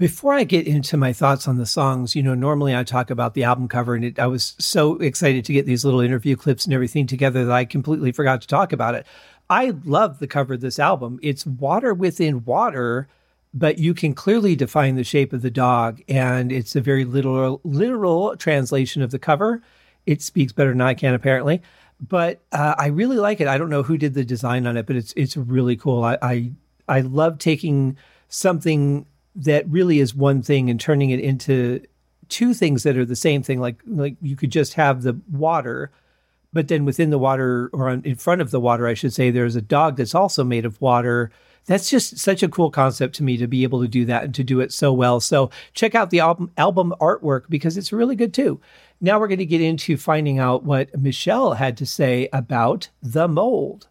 Before 0.00 0.32
I 0.32 0.44
get 0.44 0.66
into 0.66 0.96
my 0.96 1.12
thoughts 1.12 1.46
on 1.46 1.58
the 1.58 1.66
songs, 1.66 2.16
you 2.16 2.22
know, 2.22 2.34
normally 2.34 2.74
I 2.74 2.84
talk 2.84 3.10
about 3.10 3.34
the 3.34 3.44
album 3.44 3.68
cover, 3.68 3.94
and 3.94 4.02
it, 4.02 4.18
I 4.18 4.28
was 4.28 4.56
so 4.58 4.96
excited 4.96 5.44
to 5.44 5.52
get 5.52 5.66
these 5.66 5.84
little 5.84 6.00
interview 6.00 6.36
clips 6.36 6.64
and 6.64 6.72
everything 6.72 7.06
together 7.06 7.44
that 7.44 7.52
I 7.52 7.66
completely 7.66 8.10
forgot 8.10 8.40
to 8.40 8.48
talk 8.48 8.72
about 8.72 8.94
it. 8.94 9.06
I 9.50 9.74
love 9.84 10.18
the 10.18 10.26
cover 10.26 10.54
of 10.54 10.62
this 10.62 10.78
album. 10.78 11.20
It's 11.22 11.44
water 11.44 11.92
within 11.92 12.46
water, 12.46 13.08
but 13.52 13.78
you 13.78 13.92
can 13.92 14.14
clearly 14.14 14.56
define 14.56 14.94
the 14.94 15.04
shape 15.04 15.34
of 15.34 15.42
the 15.42 15.50
dog, 15.50 16.00
and 16.08 16.50
it's 16.50 16.74
a 16.74 16.80
very 16.80 17.04
literal 17.04 17.60
literal 17.62 18.38
translation 18.38 19.02
of 19.02 19.10
the 19.10 19.18
cover. 19.18 19.62
It 20.06 20.22
speaks 20.22 20.54
better 20.54 20.70
than 20.70 20.80
I 20.80 20.94
can, 20.94 21.12
apparently. 21.12 21.60
But 22.00 22.40
uh, 22.52 22.74
I 22.78 22.86
really 22.86 23.18
like 23.18 23.42
it. 23.42 23.48
I 23.48 23.58
don't 23.58 23.68
know 23.68 23.82
who 23.82 23.98
did 23.98 24.14
the 24.14 24.24
design 24.24 24.66
on 24.66 24.78
it, 24.78 24.86
but 24.86 24.96
it's 24.96 25.12
it's 25.14 25.36
really 25.36 25.76
cool. 25.76 26.04
I 26.04 26.16
I, 26.22 26.52
I 26.88 27.00
love 27.02 27.36
taking 27.36 27.98
something 28.30 29.04
that 29.34 29.68
really 29.68 30.00
is 30.00 30.14
one 30.14 30.42
thing 30.42 30.70
and 30.70 30.80
turning 30.80 31.10
it 31.10 31.20
into 31.20 31.80
two 32.28 32.54
things 32.54 32.82
that 32.84 32.96
are 32.96 33.04
the 33.04 33.16
same 33.16 33.42
thing. 33.42 33.60
Like 33.60 33.80
like 33.86 34.16
you 34.22 34.36
could 34.36 34.50
just 34.50 34.74
have 34.74 35.02
the 35.02 35.20
water, 35.30 35.90
but 36.52 36.68
then 36.68 36.84
within 36.84 37.10
the 37.10 37.18
water 37.18 37.70
or 37.72 37.90
in 37.90 38.16
front 38.16 38.40
of 38.40 38.50
the 38.50 38.60
water, 38.60 38.86
I 38.86 38.94
should 38.94 39.12
say, 39.12 39.30
there's 39.30 39.56
a 39.56 39.62
dog 39.62 39.96
that's 39.96 40.14
also 40.14 40.44
made 40.44 40.64
of 40.64 40.80
water. 40.80 41.30
That's 41.66 41.90
just 41.90 42.18
such 42.18 42.42
a 42.42 42.48
cool 42.48 42.70
concept 42.70 43.14
to 43.16 43.22
me 43.22 43.36
to 43.36 43.46
be 43.46 43.62
able 43.62 43.82
to 43.82 43.88
do 43.88 44.04
that 44.06 44.24
and 44.24 44.34
to 44.34 44.42
do 44.42 44.60
it 44.60 44.72
so 44.72 44.92
well. 44.92 45.20
So 45.20 45.50
check 45.74 45.94
out 45.94 46.10
the 46.10 46.20
album 46.20 46.50
album 46.56 46.94
artwork 47.00 47.42
because 47.48 47.76
it's 47.76 47.92
really 47.92 48.16
good 48.16 48.32
too. 48.32 48.60
Now 49.00 49.20
we're 49.20 49.28
going 49.28 49.38
to 49.38 49.46
get 49.46 49.60
into 49.60 49.96
finding 49.96 50.38
out 50.38 50.64
what 50.64 50.98
Michelle 50.98 51.54
had 51.54 51.76
to 51.78 51.86
say 51.86 52.28
about 52.32 52.88
the 53.02 53.28
mold. 53.28 53.88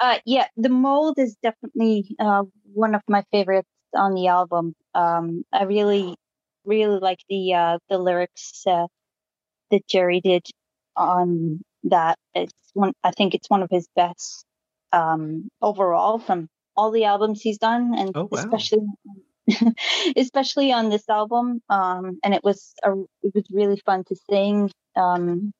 Uh, 0.00 0.18
yeah, 0.24 0.46
the 0.56 0.68
mold 0.68 1.18
is 1.18 1.36
definitely 1.42 2.16
uh, 2.18 2.42
one 2.72 2.94
of 2.94 3.02
my 3.08 3.24
favorites 3.30 3.68
on 3.94 4.14
the 4.14 4.28
album. 4.28 4.74
Um, 4.94 5.44
I 5.52 5.64
really, 5.64 6.16
really 6.64 6.98
like 6.98 7.20
the 7.28 7.54
uh, 7.54 7.78
the 7.88 7.98
lyrics 7.98 8.62
uh, 8.66 8.86
that 9.70 9.86
Jerry 9.88 10.20
did 10.20 10.46
on 10.96 11.60
that. 11.84 12.18
It's 12.34 12.52
one. 12.74 12.92
I 13.02 13.10
think 13.12 13.34
it's 13.34 13.50
one 13.50 13.62
of 13.62 13.70
his 13.70 13.88
best 13.96 14.44
um, 14.92 15.48
overall 15.60 16.18
from 16.18 16.48
all 16.76 16.90
the 16.90 17.04
albums 17.04 17.40
he's 17.40 17.58
done, 17.58 17.94
and 17.96 18.12
oh, 18.14 18.28
wow. 18.30 18.38
especially 18.38 18.86
especially 20.16 20.72
on 20.72 20.90
this 20.90 21.08
album. 21.08 21.60
Um, 21.68 22.18
and 22.22 22.34
it 22.34 22.44
was 22.44 22.74
a, 22.84 22.92
it 23.22 23.32
was 23.34 23.44
really 23.50 23.80
fun 23.84 24.04
to 24.04 24.16
sing. 24.30 24.70
Um, 24.96 25.52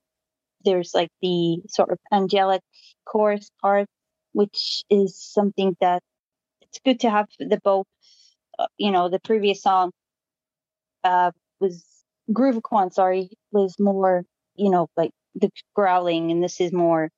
there's 0.64 0.92
like 0.94 1.10
the 1.20 1.58
sort 1.68 1.90
of 1.90 1.98
angelic 2.12 2.62
chorus 3.04 3.50
part, 3.60 3.88
which 4.32 4.84
is 4.90 5.20
something 5.20 5.76
that 5.80 6.02
it's 6.62 6.80
good 6.84 7.00
to 7.00 7.10
have 7.10 7.26
the 7.38 7.60
both 7.62 7.86
you 8.78 8.90
know, 8.90 9.08
the 9.08 9.20
previous 9.20 9.62
song 9.62 9.92
uh, 11.04 11.30
was 11.60 11.84
Groovaquan, 12.30 12.92
sorry, 12.92 13.30
was 13.50 13.76
more, 13.78 14.24
you 14.54 14.70
know, 14.70 14.88
like 14.96 15.10
the 15.34 15.50
growling, 15.74 16.30
and 16.30 16.42
this 16.42 16.60
is 16.60 16.72
more 16.72 17.10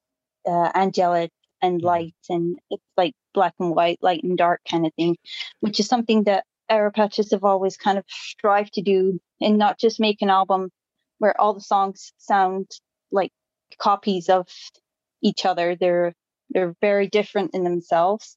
uh, 0.46 0.70
angelic 0.74 1.30
and 1.62 1.78
mm-hmm. 1.78 1.86
light, 1.86 2.14
and 2.28 2.58
it's 2.70 2.82
like 2.96 3.12
black 3.32 3.54
and 3.58 3.74
white, 3.74 3.98
light 4.02 4.22
and 4.22 4.38
dark 4.38 4.60
kind 4.70 4.86
of 4.86 4.92
thing, 4.94 5.16
which 5.60 5.80
is 5.80 5.86
something 5.86 6.24
that 6.24 6.44
AraPacis 6.70 7.32
have 7.32 7.44
always 7.44 7.76
kind 7.76 7.98
of 7.98 8.04
strived 8.08 8.74
to 8.74 8.82
do, 8.82 9.20
and 9.40 9.58
not 9.58 9.78
just 9.78 10.00
make 10.00 10.22
an 10.22 10.30
album 10.30 10.70
where 11.18 11.38
all 11.40 11.54
the 11.54 11.60
songs 11.60 12.12
sound 12.18 12.70
like 13.12 13.30
copies 13.78 14.28
of 14.28 14.46
each 15.22 15.44
other. 15.44 15.76
They're 15.76 16.14
they're 16.50 16.74
very 16.80 17.08
different 17.08 17.54
in 17.54 17.64
themselves 17.64 18.36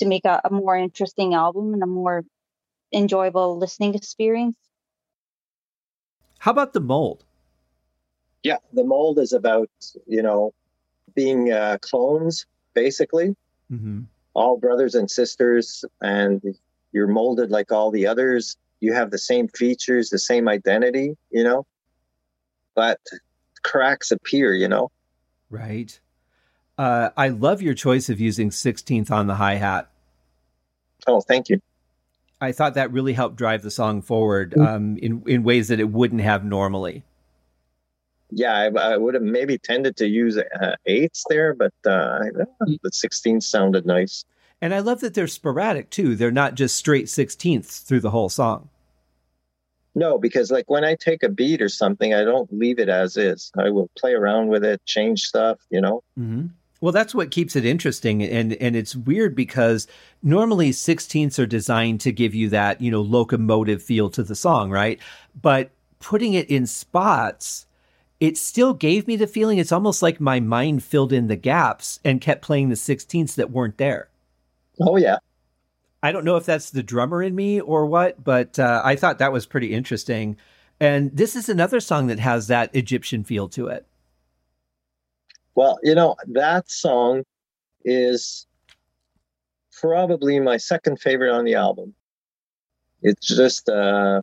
to 0.00 0.06
make 0.06 0.24
a, 0.24 0.40
a 0.44 0.50
more 0.50 0.76
interesting 0.76 1.34
album 1.34 1.72
and 1.72 1.82
a 1.82 1.86
more 1.86 2.24
enjoyable 2.92 3.58
listening 3.58 3.94
experience. 3.94 4.56
How 6.38 6.50
about 6.50 6.72
the 6.72 6.80
mold? 6.80 7.24
Yeah, 8.42 8.56
the 8.72 8.84
mold 8.84 9.18
is 9.18 9.32
about 9.32 9.70
you 10.06 10.22
know 10.22 10.52
being 11.14 11.52
uh, 11.52 11.78
clones, 11.82 12.46
basically, 12.74 13.36
mm-hmm. 13.70 14.02
all 14.34 14.56
brothers 14.56 14.94
and 14.94 15.10
sisters, 15.10 15.84
and 16.00 16.42
you're 16.92 17.06
molded 17.06 17.50
like 17.50 17.72
all 17.72 17.90
the 17.90 18.06
others. 18.06 18.56
You 18.80 18.94
have 18.94 19.10
the 19.10 19.18
same 19.18 19.48
features, 19.48 20.08
the 20.08 20.18
same 20.18 20.48
identity, 20.48 21.16
you 21.30 21.44
know, 21.44 21.66
but 22.74 23.00
cracks 23.62 24.10
appear, 24.10 24.54
you 24.54 24.68
know. 24.68 24.90
Right. 25.50 26.00
Uh, 26.80 27.10
I 27.14 27.28
love 27.28 27.60
your 27.60 27.74
choice 27.74 28.08
of 28.08 28.20
using 28.20 28.48
16th 28.48 29.10
on 29.10 29.26
the 29.26 29.34
hi 29.34 29.56
hat. 29.56 29.90
Oh, 31.06 31.20
thank 31.20 31.50
you. 31.50 31.60
I 32.40 32.52
thought 32.52 32.72
that 32.72 32.90
really 32.90 33.12
helped 33.12 33.36
drive 33.36 33.60
the 33.60 33.70
song 33.70 34.00
forward 34.00 34.52
mm. 34.52 34.66
um, 34.66 34.96
in 34.96 35.22
in 35.26 35.42
ways 35.42 35.68
that 35.68 35.78
it 35.78 35.90
wouldn't 35.90 36.22
have 36.22 36.42
normally. 36.42 37.04
Yeah, 38.30 38.54
I, 38.54 38.92
I 38.92 38.96
would 38.96 39.12
have 39.12 39.22
maybe 39.22 39.58
tended 39.58 39.98
to 39.98 40.06
use 40.06 40.38
uh, 40.38 40.76
eights 40.86 41.26
there, 41.28 41.52
but 41.52 41.74
uh, 41.84 42.20
the 42.60 42.90
16th 42.90 43.42
sounded 43.42 43.84
nice. 43.84 44.24
And 44.62 44.74
I 44.74 44.78
love 44.78 45.00
that 45.00 45.12
they're 45.12 45.26
sporadic 45.26 45.90
too. 45.90 46.16
They're 46.16 46.30
not 46.30 46.54
just 46.54 46.76
straight 46.76 47.06
16ths 47.06 47.84
through 47.84 48.00
the 48.00 48.10
whole 48.10 48.30
song. 48.30 48.70
No, 49.94 50.16
because 50.16 50.50
like 50.50 50.70
when 50.70 50.84
I 50.84 50.94
take 50.94 51.24
a 51.24 51.28
beat 51.28 51.60
or 51.60 51.68
something, 51.68 52.14
I 52.14 52.24
don't 52.24 52.50
leave 52.50 52.78
it 52.78 52.88
as 52.88 53.18
is. 53.18 53.52
I 53.58 53.68
will 53.68 53.90
play 53.98 54.14
around 54.14 54.48
with 54.48 54.64
it, 54.64 54.80
change 54.86 55.24
stuff, 55.24 55.58
you 55.68 55.82
know. 55.82 56.02
Mm-hmm. 56.18 56.46
Well, 56.80 56.92
that's 56.92 57.14
what 57.14 57.30
keeps 57.30 57.56
it 57.56 57.66
interesting, 57.66 58.22
and 58.22 58.54
and 58.54 58.74
it's 58.74 58.96
weird 58.96 59.34
because 59.34 59.86
normally 60.22 60.72
sixteenths 60.72 61.38
are 61.38 61.46
designed 61.46 62.00
to 62.02 62.12
give 62.12 62.34
you 62.34 62.48
that 62.50 62.80
you 62.80 62.90
know 62.90 63.02
locomotive 63.02 63.82
feel 63.82 64.08
to 64.10 64.22
the 64.22 64.34
song, 64.34 64.70
right? 64.70 64.98
But 65.40 65.70
putting 65.98 66.32
it 66.32 66.48
in 66.48 66.66
spots, 66.66 67.66
it 68.18 68.38
still 68.38 68.72
gave 68.72 69.06
me 69.06 69.16
the 69.16 69.26
feeling 69.26 69.58
it's 69.58 69.72
almost 69.72 70.00
like 70.00 70.20
my 70.20 70.40
mind 70.40 70.82
filled 70.82 71.12
in 71.12 71.26
the 71.26 71.36
gaps 71.36 72.00
and 72.02 72.20
kept 72.20 72.42
playing 72.42 72.70
the 72.70 72.76
sixteenths 72.76 73.34
that 73.34 73.50
weren't 73.50 73.76
there. 73.76 74.08
Oh 74.80 74.96
yeah, 74.96 75.18
I 76.02 76.12
don't 76.12 76.24
know 76.24 76.36
if 76.36 76.46
that's 76.46 76.70
the 76.70 76.82
drummer 76.82 77.22
in 77.22 77.34
me 77.34 77.60
or 77.60 77.84
what, 77.84 78.24
but 78.24 78.58
uh, 78.58 78.80
I 78.82 78.96
thought 78.96 79.18
that 79.18 79.32
was 79.32 79.44
pretty 79.44 79.74
interesting. 79.74 80.38
And 80.80 81.14
this 81.14 81.36
is 81.36 81.50
another 81.50 81.78
song 81.80 82.06
that 82.06 82.18
has 82.20 82.46
that 82.46 82.74
Egyptian 82.74 83.22
feel 83.22 83.48
to 83.50 83.66
it. 83.66 83.86
Well, 85.60 85.78
you 85.82 85.94
know, 85.94 86.16
that 86.28 86.70
song 86.70 87.24
is 87.84 88.46
probably 89.78 90.40
my 90.40 90.56
second 90.56 91.02
favorite 91.02 91.34
on 91.34 91.44
the 91.44 91.56
album. 91.56 91.92
It 93.02 93.20
just 93.20 93.68
uh, 93.68 94.22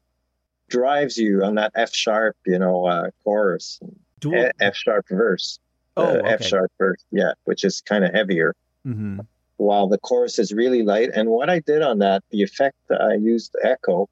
drives 0.68 1.16
you 1.16 1.44
on 1.44 1.54
that 1.54 1.74
F 1.76 1.94
sharp, 1.94 2.36
you 2.48 2.58
know, 2.58 2.88
uh, 2.88 3.12
chorus, 3.24 3.80
Dual- 4.20 4.50
F 4.60 4.76
sharp 4.76 5.06
verse. 5.10 5.60
Oh, 5.96 6.06
uh, 6.06 6.14
okay. 6.14 6.28
F 6.28 6.44
sharp 6.44 6.72
verse, 6.80 7.06
yeah, 7.12 7.34
which 7.44 7.64
is 7.64 7.82
kind 7.82 8.04
of 8.04 8.16
heavier. 8.16 8.56
Mm-hmm. 8.84 9.20
While 9.58 9.90
the 9.90 10.00
chorus 10.00 10.40
is 10.40 10.52
really 10.54 10.82
light. 10.82 11.12
And 11.14 11.30
what 11.30 11.52
I 11.52 11.60
did 11.60 11.84
on 11.84 12.00
that, 12.00 12.24
the 12.32 12.42
effect 12.42 12.78
that 12.90 13.00
I 13.00 13.14
used, 13.14 13.56
echo, 13.64 14.10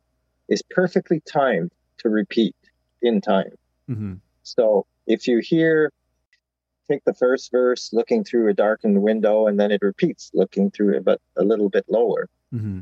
is 0.48 0.62
perfectly 0.70 1.22
timed 1.22 1.72
to 1.98 2.10
repeat 2.10 2.55
in 3.01 3.20
time. 3.20 3.55
Mm-hmm. 3.89 4.13
So 4.44 4.86
if 5.08 5.27
you 5.27 5.39
hear 5.39 5.91
take 6.89 7.04
the 7.06 7.13
first 7.13 7.51
verse 7.51 7.89
looking 7.94 8.24
through 8.24 8.50
a 8.50 8.54
darkened 8.54 9.01
window 9.01 9.48
and 9.48 9.60
then 9.60 9.72
it 9.72 9.82
repeats 9.82 10.32
looking 10.34 10.72
through 10.72 10.98
it 10.98 11.06
but 11.06 11.20
a 11.38 11.44
little 11.44 11.70
bit 11.70 11.86
lower. 11.88 12.27
Mm-hmm. 12.54 12.82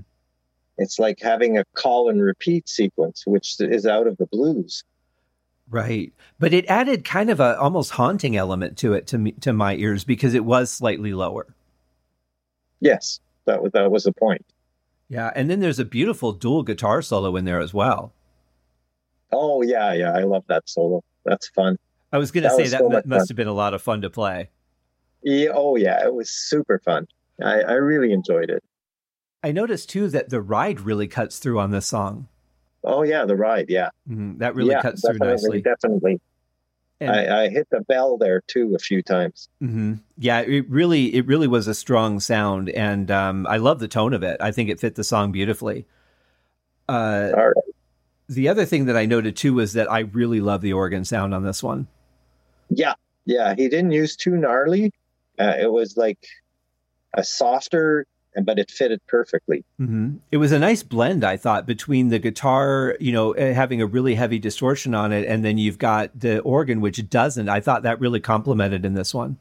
it's 0.78 1.00
like 1.00 1.20
having 1.20 1.58
a 1.58 1.66
call 1.74 2.10
and 2.10 2.22
repeat 2.22 2.70
sequence 2.70 3.24
which 3.26 3.56
is 3.60 3.86
out 3.86 4.08
of 4.08 4.18
the 4.18 4.28
blues. 4.28 4.84
Right. 5.70 6.14
But 6.40 6.54
it 6.54 6.66
added 6.68 7.06
kind 7.06 7.30
of 7.30 7.40
a 7.40 7.58
almost 7.58 7.92
haunting 7.92 8.36
element 8.36 8.78
to 8.80 8.94
it 8.94 9.08
to 9.08 9.18
me 9.18 9.32
to 9.42 9.54
my 9.54 9.76
ears 9.76 10.04
because 10.04 10.34
it 10.34 10.46
was 10.46 10.70
slightly 10.72 11.14
lower. 11.14 11.56
Yes 12.80 13.20
that 13.46 13.64
was 13.64 13.72
that 13.72 13.92
was 13.92 14.04
the 14.04 14.14
point. 14.14 14.46
Yeah 15.10 15.32
and 15.36 15.50
then 15.50 15.60
there's 15.60 15.80
a 15.80 15.86
beautiful 15.86 16.34
dual 16.34 16.64
guitar 16.64 17.02
solo 17.02 17.36
in 17.36 17.46
there 17.46 17.60
as 17.60 17.74
well. 17.74 18.14
Oh 19.32 19.64
yeah 19.64 19.94
yeah 19.94 20.12
i 20.12 20.24
love 20.24 20.44
that 20.48 20.70
solo. 20.70 21.04
That's 21.26 21.48
fun 21.50 21.78
I 22.14 22.20
was 22.20 22.32
going 22.32 22.44
to 22.44 22.52
say 22.52 22.68
that 22.68 22.80
so 22.80 22.90
must 22.90 23.08
fun. 23.08 23.20
have 23.28 23.36
been 23.36 23.48
a 23.48 23.54
lot 23.54 23.74
of 23.74 23.82
fun 23.82 24.02
to 24.02 24.10
play. 24.10 24.50
Yeah, 25.24 25.50
oh 25.54 25.76
yeah, 25.76 26.06
it 26.06 26.14
was 26.14 26.30
super 26.30 26.80
fun. 26.80 27.08
I, 27.44 27.62
I 27.62 27.74
really 27.74 28.14
enjoyed 28.14 28.52
it. 28.52 28.64
I 29.44 29.52
noticed 29.52 29.90
too 29.90 30.08
that 30.10 30.30
the 30.30 30.40
ride 30.40 30.80
really 30.80 31.08
cuts 31.08 31.40
through 31.40 31.60
on 31.60 31.72
this 31.72 31.88
song. 31.88 32.28
Oh 32.84 33.02
yeah, 33.02 33.26
the 33.26 33.36
ride, 33.36 33.66
yeah, 33.70 33.90
mm-hmm. 34.08 34.38
that 34.38 34.54
really 34.56 34.72
yeah, 34.72 34.82
cuts 34.82 35.02
through 35.02 35.18
nicely. 35.18 35.62
Definitely, 35.62 36.20
I, 37.02 37.46
I, 37.46 37.50
hit 37.50 37.68
the 37.72 37.82
bell 37.82 38.18
there 38.18 38.42
too 38.48 38.76
a 38.76 38.80
few 38.80 39.02
times. 39.02 39.50
Mm-hmm. 39.62 39.96
Yeah, 40.18 40.42
it 40.42 40.70
really, 40.70 41.16
it 41.16 41.26
really 41.26 41.48
was 41.48 41.68
a 41.68 41.74
strong 41.74 42.20
sound, 42.20 42.70
and 42.70 43.10
um, 43.10 43.48
I 43.50 43.58
love 43.58 43.80
the 43.80 43.88
tone 43.88 44.14
of 44.14 44.22
it. 44.22 44.38
I 44.40 44.52
think 44.52 44.70
it 44.70 44.80
fit 44.80 44.96
the 44.96 45.04
song 45.04 45.32
beautifully. 45.32 45.88
Uh, 46.88 47.32
All 47.36 47.48
right. 47.48 47.56
The 48.30 48.50
other 48.50 48.66
thing 48.66 48.86
that 48.86 48.98
I 48.98 49.06
noted 49.06 49.36
too 49.36 49.56
was 49.56 49.74
that 49.74 49.92
I 49.92 50.00
really 50.00 50.42
love 50.42 50.62
the 50.62 50.74
organ 50.74 51.06
sound 51.06 51.34
on 51.34 51.44
this 51.44 51.64
one. 51.64 51.88
Yeah, 52.70 52.94
yeah. 53.26 53.56
He 53.56 53.70
didn't 53.70 53.92
use 53.92 54.16
too 54.16 54.36
gnarly. 54.36 54.92
Uh, 55.40 55.54
it 55.60 55.72
was 55.72 55.98
like 55.98 56.20
a 57.16 57.24
softer 57.24 58.06
but 58.42 58.60
it 58.60 58.72
fitted 58.72 59.00
perfectly. 59.08 59.64
Mm-hmm. 59.80 60.16
It 60.32 60.38
was 60.38 60.52
a 60.52 60.60
nice 60.60 60.84
blend, 60.84 61.24
I 61.24 61.38
thought, 61.38 61.66
between 61.66 62.10
the 62.10 62.20
guitar, 62.20 62.98
you 63.00 63.12
know, 63.12 63.34
eh, 63.34 63.54
having 63.54 63.82
a 63.82 63.86
really 63.86 64.16
heavy 64.16 64.40
distortion 64.40 64.96
on 64.96 65.12
it, 65.12 65.28
and 65.28 65.46
then 65.46 65.58
you've 65.58 65.78
got 65.78 66.18
the 66.20 66.40
organ, 66.40 66.82
which 66.82 67.08
doesn't. 67.10 67.50
I 67.50 67.60
thought 67.60 67.84
that 67.84 68.00
really 68.00 68.20
complemented 68.20 68.86
in 68.86 68.94
this 68.94 69.14
one. 69.14 69.38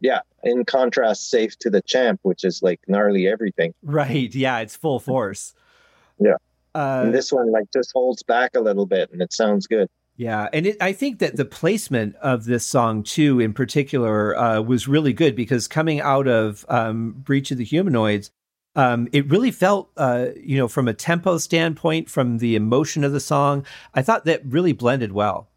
Yeah, 0.00 0.20
in 0.42 0.64
contrast, 0.64 1.30
safe 1.30 1.58
to 1.60 1.70
the 1.70 1.80
champ, 1.82 2.20
which 2.22 2.44
is 2.44 2.62
like 2.62 2.80
gnarly 2.88 3.28
everything. 3.28 3.72
Right. 3.82 4.34
Yeah, 4.34 4.58
it's 4.58 4.76
full 4.76 4.98
force. 4.98 5.54
yeah. 6.18 6.36
Uh, 6.74 7.02
and 7.04 7.14
this 7.14 7.32
one 7.32 7.52
like 7.52 7.66
just 7.72 7.92
holds 7.92 8.22
back 8.22 8.52
a 8.54 8.60
little 8.60 8.86
bit, 8.86 9.10
and 9.12 9.22
it 9.22 9.32
sounds 9.32 9.66
good. 9.66 9.88
Yeah, 10.22 10.48
and 10.52 10.68
it, 10.68 10.76
I 10.80 10.92
think 10.92 11.18
that 11.18 11.34
the 11.34 11.44
placement 11.44 12.14
of 12.22 12.44
this 12.44 12.64
song 12.64 13.02
too, 13.02 13.40
in 13.40 13.52
particular, 13.52 14.38
uh, 14.38 14.60
was 14.60 14.86
really 14.86 15.12
good 15.12 15.34
because 15.34 15.66
coming 15.66 16.00
out 16.00 16.28
of 16.28 16.64
um, 16.68 17.10
Breach 17.10 17.50
of 17.50 17.58
the 17.58 17.64
Humanoids, 17.64 18.30
um, 18.76 19.08
it 19.10 19.28
really 19.28 19.50
felt, 19.50 19.90
uh, 19.96 20.26
you 20.36 20.56
know, 20.56 20.68
from 20.68 20.86
a 20.86 20.94
tempo 20.94 21.38
standpoint, 21.38 22.08
from 22.08 22.38
the 22.38 22.54
emotion 22.54 23.02
of 23.02 23.10
the 23.10 23.18
song, 23.18 23.66
I 23.94 24.02
thought 24.02 24.24
that 24.26 24.46
really 24.46 24.72
blended 24.72 25.10
well. 25.10 25.48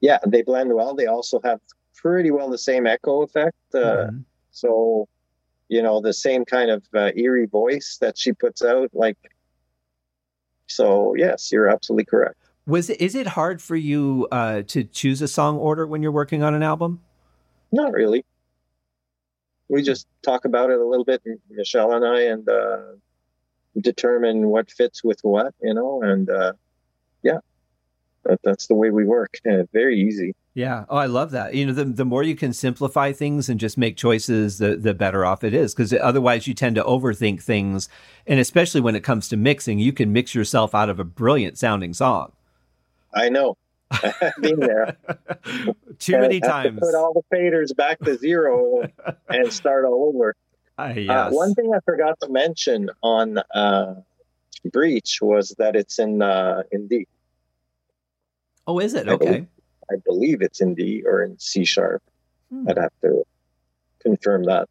Yeah, 0.00 0.18
they 0.26 0.42
blend 0.42 0.74
well. 0.74 0.96
They 0.96 1.06
also 1.06 1.40
have 1.44 1.60
pretty 1.94 2.32
well 2.32 2.50
the 2.50 2.58
same 2.58 2.84
echo 2.84 3.22
effect. 3.22 3.56
Uh, 3.72 3.78
mm-hmm. 3.78 4.18
So, 4.50 5.06
you 5.68 5.82
know, 5.82 6.00
the 6.00 6.12
same 6.12 6.44
kind 6.44 6.72
of 6.72 6.82
uh, 6.92 7.12
eerie 7.14 7.46
voice 7.46 7.96
that 8.00 8.18
she 8.18 8.32
puts 8.32 8.60
out. 8.60 8.90
Like, 8.92 9.18
so 10.66 11.14
yes, 11.14 11.52
you're 11.52 11.68
absolutely 11.68 12.06
correct. 12.06 12.37
Was 12.68 12.90
it, 12.90 13.00
is 13.00 13.14
it 13.14 13.28
hard 13.28 13.62
for 13.62 13.76
you 13.76 14.28
uh, 14.30 14.60
to 14.66 14.84
choose 14.84 15.22
a 15.22 15.28
song 15.28 15.56
order 15.56 15.86
when 15.86 16.02
you're 16.02 16.12
working 16.12 16.42
on 16.42 16.54
an 16.54 16.62
album? 16.62 17.00
Not 17.72 17.94
really. 17.94 18.26
We 19.70 19.82
just 19.82 20.06
talk 20.22 20.44
about 20.44 20.68
it 20.70 20.78
a 20.78 20.84
little 20.84 21.06
bit, 21.06 21.22
Michelle 21.50 21.92
and 21.92 22.04
I, 22.04 22.20
and 22.24 22.46
uh, 22.46 22.78
determine 23.80 24.48
what 24.48 24.70
fits 24.70 25.02
with 25.02 25.18
what, 25.22 25.54
you 25.62 25.72
know, 25.72 26.02
and 26.02 26.28
uh, 26.28 26.52
yeah, 27.22 27.38
that, 28.24 28.40
that's 28.44 28.66
the 28.66 28.74
way 28.74 28.90
we 28.90 29.04
work. 29.04 29.38
Uh, 29.50 29.62
very 29.72 29.98
easy. 29.98 30.34
Yeah. 30.52 30.84
Oh, 30.90 30.98
I 30.98 31.06
love 31.06 31.30
that. 31.30 31.54
You 31.54 31.64
know, 31.64 31.72
the, 31.72 31.84
the 31.84 32.04
more 32.04 32.22
you 32.22 32.36
can 32.36 32.52
simplify 32.52 33.12
things 33.12 33.48
and 33.48 33.58
just 33.58 33.78
make 33.78 33.96
choices, 33.96 34.58
the, 34.58 34.76
the 34.76 34.92
better 34.92 35.24
off 35.24 35.42
it 35.42 35.54
is. 35.54 35.72
Because 35.72 35.94
otherwise, 35.94 36.46
you 36.46 36.52
tend 36.52 36.76
to 36.76 36.82
overthink 36.82 37.40
things. 37.40 37.88
And 38.26 38.38
especially 38.38 38.82
when 38.82 38.94
it 38.94 39.04
comes 39.04 39.28
to 39.30 39.38
mixing, 39.38 39.78
you 39.78 39.94
can 39.94 40.12
mix 40.12 40.34
yourself 40.34 40.74
out 40.74 40.90
of 40.90 41.00
a 41.00 41.04
brilliant 41.04 41.56
sounding 41.56 41.94
song. 41.94 42.32
I 43.14 43.28
know. 43.28 43.56
I've 43.90 44.34
been 44.40 44.60
there. 44.60 44.96
Too 45.98 46.18
many 46.18 46.40
times. 46.40 46.78
put 46.80 46.94
all 46.94 47.14
the 47.14 47.36
faders 47.36 47.74
back 47.74 47.98
to 48.00 48.16
zero 48.16 48.88
and 49.28 49.52
start 49.52 49.84
all 49.84 50.08
over. 50.08 50.34
Uh, 50.78 50.92
yes. 50.96 51.10
uh, 51.10 51.30
one 51.30 51.54
thing 51.54 51.72
I 51.74 51.80
forgot 51.80 52.20
to 52.20 52.28
mention 52.28 52.90
on 53.02 53.38
uh, 53.54 53.94
Breach 54.64 55.18
was 55.20 55.54
that 55.58 55.74
it's 55.74 55.98
in 55.98 56.22
uh, 56.22 56.62
in 56.70 56.86
D. 56.86 57.06
Oh, 58.66 58.78
is 58.78 58.94
it? 58.94 59.08
I 59.08 59.12
okay. 59.12 59.26
Believe, 59.26 59.46
I 59.90 59.94
believe 60.04 60.42
it's 60.42 60.60
in 60.60 60.74
D 60.74 61.02
or 61.04 61.22
in 61.22 61.38
C 61.38 61.64
sharp. 61.64 62.02
Hmm. 62.50 62.68
I'd 62.68 62.78
have 62.78 62.92
to 63.02 63.24
confirm 64.00 64.44
that. 64.44 64.68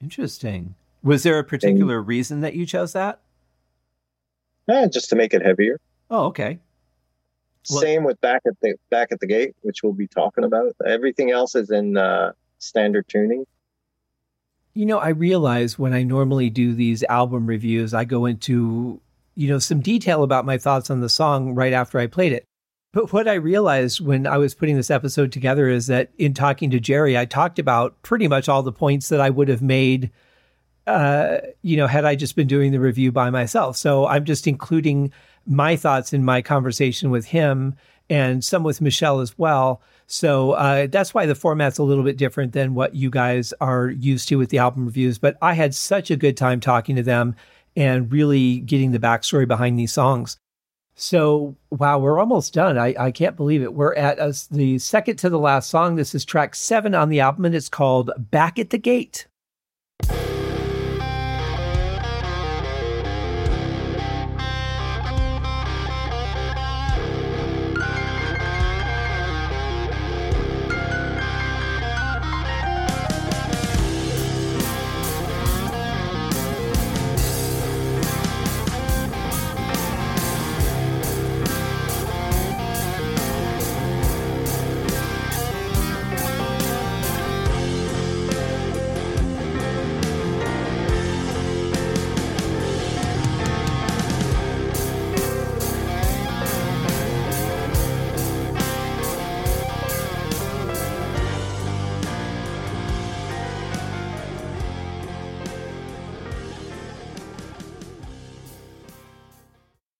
Interesting. 0.00 0.74
Was 1.02 1.22
there 1.22 1.38
a 1.38 1.44
particular 1.44 1.98
and, 1.98 2.08
reason 2.08 2.40
that 2.40 2.54
you 2.54 2.64
chose 2.64 2.92
that? 2.92 3.20
Uh, 4.68 4.86
just 4.86 5.10
to 5.10 5.16
make 5.16 5.34
it 5.34 5.44
heavier. 5.44 5.80
Oh, 6.10 6.26
okay. 6.26 6.58
Same 7.62 8.04
with 8.04 8.20
back 8.20 8.42
at 8.46 8.54
the 8.62 8.74
back 8.90 9.12
at 9.12 9.20
the 9.20 9.26
gate, 9.26 9.54
which 9.62 9.82
we'll 9.82 9.92
be 9.92 10.06
talking 10.06 10.44
about. 10.44 10.74
Everything 10.86 11.30
else 11.30 11.54
is 11.54 11.70
in 11.70 11.96
uh, 11.96 12.32
standard 12.58 13.06
tuning. 13.08 13.44
You 14.74 14.86
know, 14.86 14.98
I 14.98 15.10
realize 15.10 15.78
when 15.78 15.92
I 15.92 16.02
normally 16.02 16.48
do 16.48 16.74
these 16.74 17.02
album 17.04 17.46
reviews, 17.46 17.92
I 17.92 18.04
go 18.04 18.24
into 18.26 19.00
you 19.34 19.48
know 19.48 19.58
some 19.58 19.80
detail 19.80 20.22
about 20.22 20.46
my 20.46 20.58
thoughts 20.58 20.90
on 20.90 21.00
the 21.00 21.08
song 21.08 21.54
right 21.54 21.72
after 21.72 21.98
I 21.98 22.06
played 22.06 22.32
it. 22.32 22.44
But 22.92 23.12
what 23.12 23.28
I 23.28 23.34
realized 23.34 24.00
when 24.00 24.26
I 24.26 24.38
was 24.38 24.54
putting 24.54 24.76
this 24.76 24.90
episode 24.90 25.30
together 25.30 25.68
is 25.68 25.86
that 25.86 26.10
in 26.18 26.34
talking 26.34 26.70
to 26.70 26.80
Jerry, 26.80 27.16
I 27.16 27.24
talked 27.24 27.58
about 27.60 28.00
pretty 28.02 28.26
much 28.26 28.48
all 28.48 28.64
the 28.64 28.72
points 28.72 29.10
that 29.10 29.20
I 29.20 29.30
would 29.30 29.46
have 29.46 29.62
made, 29.62 30.10
uh, 30.88 31.38
you 31.62 31.76
know, 31.76 31.86
had 31.86 32.04
I 32.04 32.16
just 32.16 32.34
been 32.34 32.48
doing 32.48 32.72
the 32.72 32.80
review 32.80 33.12
by 33.12 33.30
myself. 33.30 33.76
So 33.76 34.08
I'm 34.08 34.24
just 34.24 34.48
including 34.48 35.12
my 35.46 35.76
thoughts 35.76 36.12
in 36.12 36.24
my 36.24 36.42
conversation 36.42 37.10
with 37.10 37.26
him 37.26 37.74
and 38.08 38.44
some 38.44 38.62
with 38.62 38.80
Michelle 38.80 39.20
as 39.20 39.38
well. 39.38 39.80
So 40.06 40.52
uh, 40.52 40.88
that's 40.88 41.14
why 41.14 41.26
the 41.26 41.34
format's 41.34 41.78
a 41.78 41.84
little 41.84 42.02
bit 42.02 42.16
different 42.16 42.52
than 42.52 42.74
what 42.74 42.94
you 42.94 43.08
guys 43.08 43.54
are 43.60 43.88
used 43.88 44.28
to 44.28 44.36
with 44.36 44.50
the 44.50 44.58
album 44.58 44.84
reviews. 44.84 45.18
But 45.18 45.36
I 45.40 45.54
had 45.54 45.74
such 45.74 46.10
a 46.10 46.16
good 46.16 46.36
time 46.36 46.58
talking 46.58 46.96
to 46.96 47.02
them 47.02 47.36
and 47.76 48.12
really 48.12 48.58
getting 48.60 48.90
the 48.90 48.98
backstory 48.98 49.46
behind 49.46 49.78
these 49.78 49.92
songs. 49.92 50.38
So, 50.96 51.56
wow, 51.70 51.98
we're 51.98 52.18
almost 52.18 52.52
done. 52.52 52.76
I, 52.76 52.94
I 52.98 53.10
can't 53.10 53.36
believe 53.36 53.62
it. 53.62 53.72
We're 53.72 53.94
at 53.94 54.18
the 54.50 54.78
second 54.78 55.16
to 55.18 55.30
the 55.30 55.38
last 55.38 55.70
song. 55.70 55.96
This 55.96 56.14
is 56.14 56.26
track 56.26 56.54
seven 56.54 56.94
on 56.94 57.08
the 57.08 57.20
album, 57.20 57.46
and 57.46 57.54
it's 57.54 57.70
called 57.70 58.10
Back 58.18 58.58
at 58.58 58.68
the 58.68 58.76
Gate. 58.76 59.26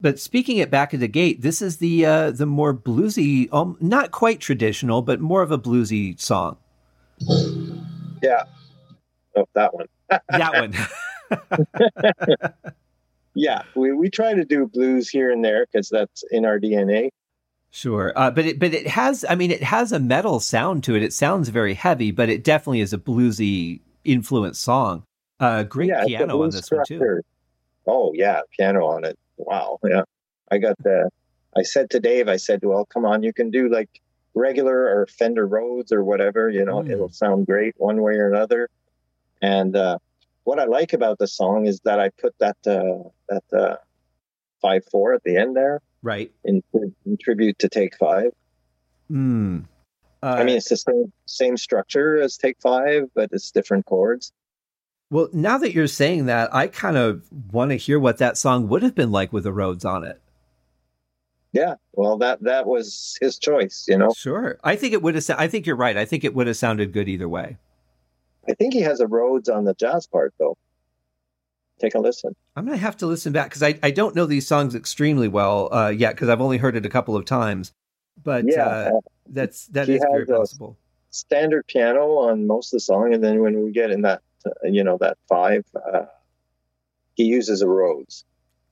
But 0.01 0.19
speaking 0.19 0.57
it 0.57 0.71
back 0.71 0.95
at 0.95 1.01
the 1.01 1.09
gate, 1.09 1.43
this 1.43 1.61
is 1.61 1.77
the 1.77 2.07
uh, 2.07 2.31
the 2.31 2.47
more 2.47 2.73
bluesy, 2.73 3.53
um, 3.53 3.77
not 3.81 4.11
quite 4.11 4.41
traditional, 4.41 5.03
but 5.03 5.21
more 5.21 5.43
of 5.43 5.51
a 5.51 5.59
bluesy 5.59 6.19
song. 6.19 6.57
Yeah, 8.23 8.45
oh, 9.37 9.47
that 9.55 9.75
one. 9.75 9.87
that 10.09 10.55
one. 10.55 10.75
yeah, 13.35 13.63
we 13.75 13.93
we 13.93 14.09
try 14.09 14.33
to 14.33 14.45
do 14.45 14.67
blues 14.67 15.11
here 15.11 15.31
and 15.31 15.45
there 15.45 15.67
because 15.67 15.91
that's 15.91 16.25
in 16.31 16.47
our 16.47 16.59
DNA. 16.59 17.11
Sure, 17.71 18.15
uh, 18.17 18.31
but 18.31 18.47
it 18.47 18.59
but 18.59 18.73
it 18.73 18.87
has. 18.87 19.27
I 19.29 19.35
mean, 19.35 19.51
it 19.51 19.63
has 19.63 19.93
a 19.93 20.01
metal 20.01 20.41
sound 20.41 20.83
to 20.85 20.97
it. 20.97 21.03
It 21.03 21.13
sounds 21.13 21.51
very 21.51 21.75
heavy, 21.75 22.11
but 22.11 22.31
it 22.31 22.43
definitely 22.43 22.81
is 22.81 22.95
a 22.95 22.99
bluesy 22.99 23.81
influenced 24.05 24.63
song. 24.63 25.05
Uh, 25.39 25.63
great 25.63 25.91
yeah, 25.91 26.05
piano 26.07 26.43
on 26.43 26.51
this 26.51 26.65
structure. 26.65 26.99
one 26.99 27.17
too. 27.17 27.23
Oh 27.87 28.13
yeah, 28.15 28.41
piano 28.57 28.87
on 28.87 29.05
it 29.05 29.19
wow, 29.47 29.79
yeah. 29.85 30.03
I 30.51 30.59
got 30.59 30.77
the, 30.83 31.11
I 31.57 31.63
said 31.63 31.91
to 31.91 32.01
Dave, 32.01 32.29
I 32.29 32.37
said, 32.37 32.61
well, 32.63 32.85
come 32.85 33.05
on, 33.05 33.23
you 33.23 33.33
can 33.33 33.51
do 33.51 33.69
like 33.69 34.01
regular 34.35 34.77
or 34.77 35.07
Fender 35.07 35.47
Rhodes 35.47 35.93
or 35.93 36.05
whatever, 36.05 36.51
you 36.51 36.65
know, 36.65 36.83
mm. 36.83 36.91
it'll 36.91 37.09
sound 37.09 37.47
great 37.47 37.75
one 37.79 38.03
way 38.03 38.15
or 38.15 38.29
another. 38.29 38.69
And 39.43 39.75
uh, 39.75 39.99
what 40.45 40.59
I 40.59 40.65
like 40.65 40.93
about 40.93 41.19
the 41.19 41.27
song 41.27 41.67
is 41.67 41.81
that 41.85 42.01
I 42.01 42.11
put 42.11 42.35
that 42.39 42.57
uh, 42.67 43.09
that 43.29 43.45
uh, 43.59 43.77
five 44.61 44.85
four 44.91 45.15
at 45.15 45.23
the 45.25 45.37
end 45.37 45.57
there, 45.57 45.81
right? 46.03 46.31
In, 46.45 46.63
in 46.75 47.17
tribute 47.21 47.59
to 47.61 47.69
Take 47.69 47.97
Five. 47.97 48.33
Hmm. 49.09 49.61
I 50.23 50.45
mean, 50.45 50.55
uh, 50.55 50.59
it's 50.59 50.69
the 50.69 50.77
same 50.77 51.13
same 51.27 51.57
structure 51.57 52.21
as 52.21 52.37
Take 52.37 52.59
Five, 52.61 53.09
but 53.15 53.31
it's 53.33 53.51
different 53.51 53.87
chords. 53.87 54.33
Well, 55.11 55.29
now 55.33 55.59
that 55.59 55.73
you're 55.73 55.89
saying 55.89 56.27
that, 56.27 56.55
I 56.55 56.69
kind 56.69 56.97
of 56.97 57.25
want 57.53 57.71
to 57.71 57.77
hear 57.77 57.99
what 57.99 58.19
that 58.19 58.39
song 58.39 58.69
would 58.69 58.83
have 58.83 58.95
been 58.95 59.11
like 59.11 59.33
with 59.33 59.43
the 59.45 59.53
Rhodes 59.53 59.85
on 59.85 60.05
it. 60.05 60.21
Yeah, 61.53 61.75
well, 61.93 62.17
that 62.19 62.41
that 62.43 62.67
was 62.67 63.19
his 63.21 63.37
choice, 63.37 63.87
you 63.89 63.99
know. 63.99 64.13
Sure, 64.17 64.59
I 64.63 64.77
think 64.77 64.93
it 64.93 65.03
would 65.03 65.17
have. 65.17 65.31
I 65.37 65.49
think 65.49 65.67
you're 65.67 65.75
right. 65.75 65.97
I 65.97 66.05
think 66.05 66.23
it 66.23 66.33
would 66.33 66.47
have 66.47 66.57
sounded 66.57 66.93
good 66.93 67.09
either 67.09 67.29
way. 67.29 67.57
I 68.49 68.55
think 68.55 68.73
he 68.73 68.81
has 68.83 69.01
a 69.01 69.09
Rhodes 69.09 69.49
on 69.49 69.65
the 69.65 69.75
jazz 69.75 70.07
part, 70.07 70.33
though. 70.39 70.57
Take 71.81 71.97
a 71.97 71.99
listen. 71.99 72.37
I'm 72.55 72.67
gonna 72.67 72.77
have 72.77 72.97
to 72.99 73.07
listen 73.07 73.33
back 73.33 73.47
because 73.47 73.65
I, 73.65 73.79
I 73.83 73.91
don't 73.91 74.15
know 74.15 74.27
these 74.27 74.47
songs 74.47 74.77
extremely 74.77 75.27
well 75.27 75.75
uh, 75.75 75.89
yet 75.89 76.15
because 76.15 76.29
I've 76.29 76.41
only 76.41 76.59
heard 76.59 76.77
it 76.77 76.87
a 76.87 76.91
couple 76.91 77.17
of 77.17 77.25
times. 77.25 77.73
But 78.23 78.45
yeah, 78.47 78.67
uh, 78.67 78.91
that's 79.27 79.67
that 79.69 79.89
is 79.89 80.01
very 80.13 80.27
possible. 80.27 80.77
Standard 81.11 81.67
piano 81.67 82.19
on 82.19 82.47
most 82.47 82.73
of 82.73 82.77
the 82.77 82.81
song, 82.81 83.13
and 83.13 83.25
then 83.25 83.41
when 83.41 83.65
we 83.65 83.73
get 83.73 83.91
in 83.91 84.03
that 84.03 84.19
uh, 84.19 84.21
you 84.65 84.85
know 84.85 84.99
that 84.99 85.19
five 85.29 85.65
uh, 85.75 86.07
he 87.15 87.25
uses 87.25 87.63
a 87.63 87.69
Rhodes 87.69 88.25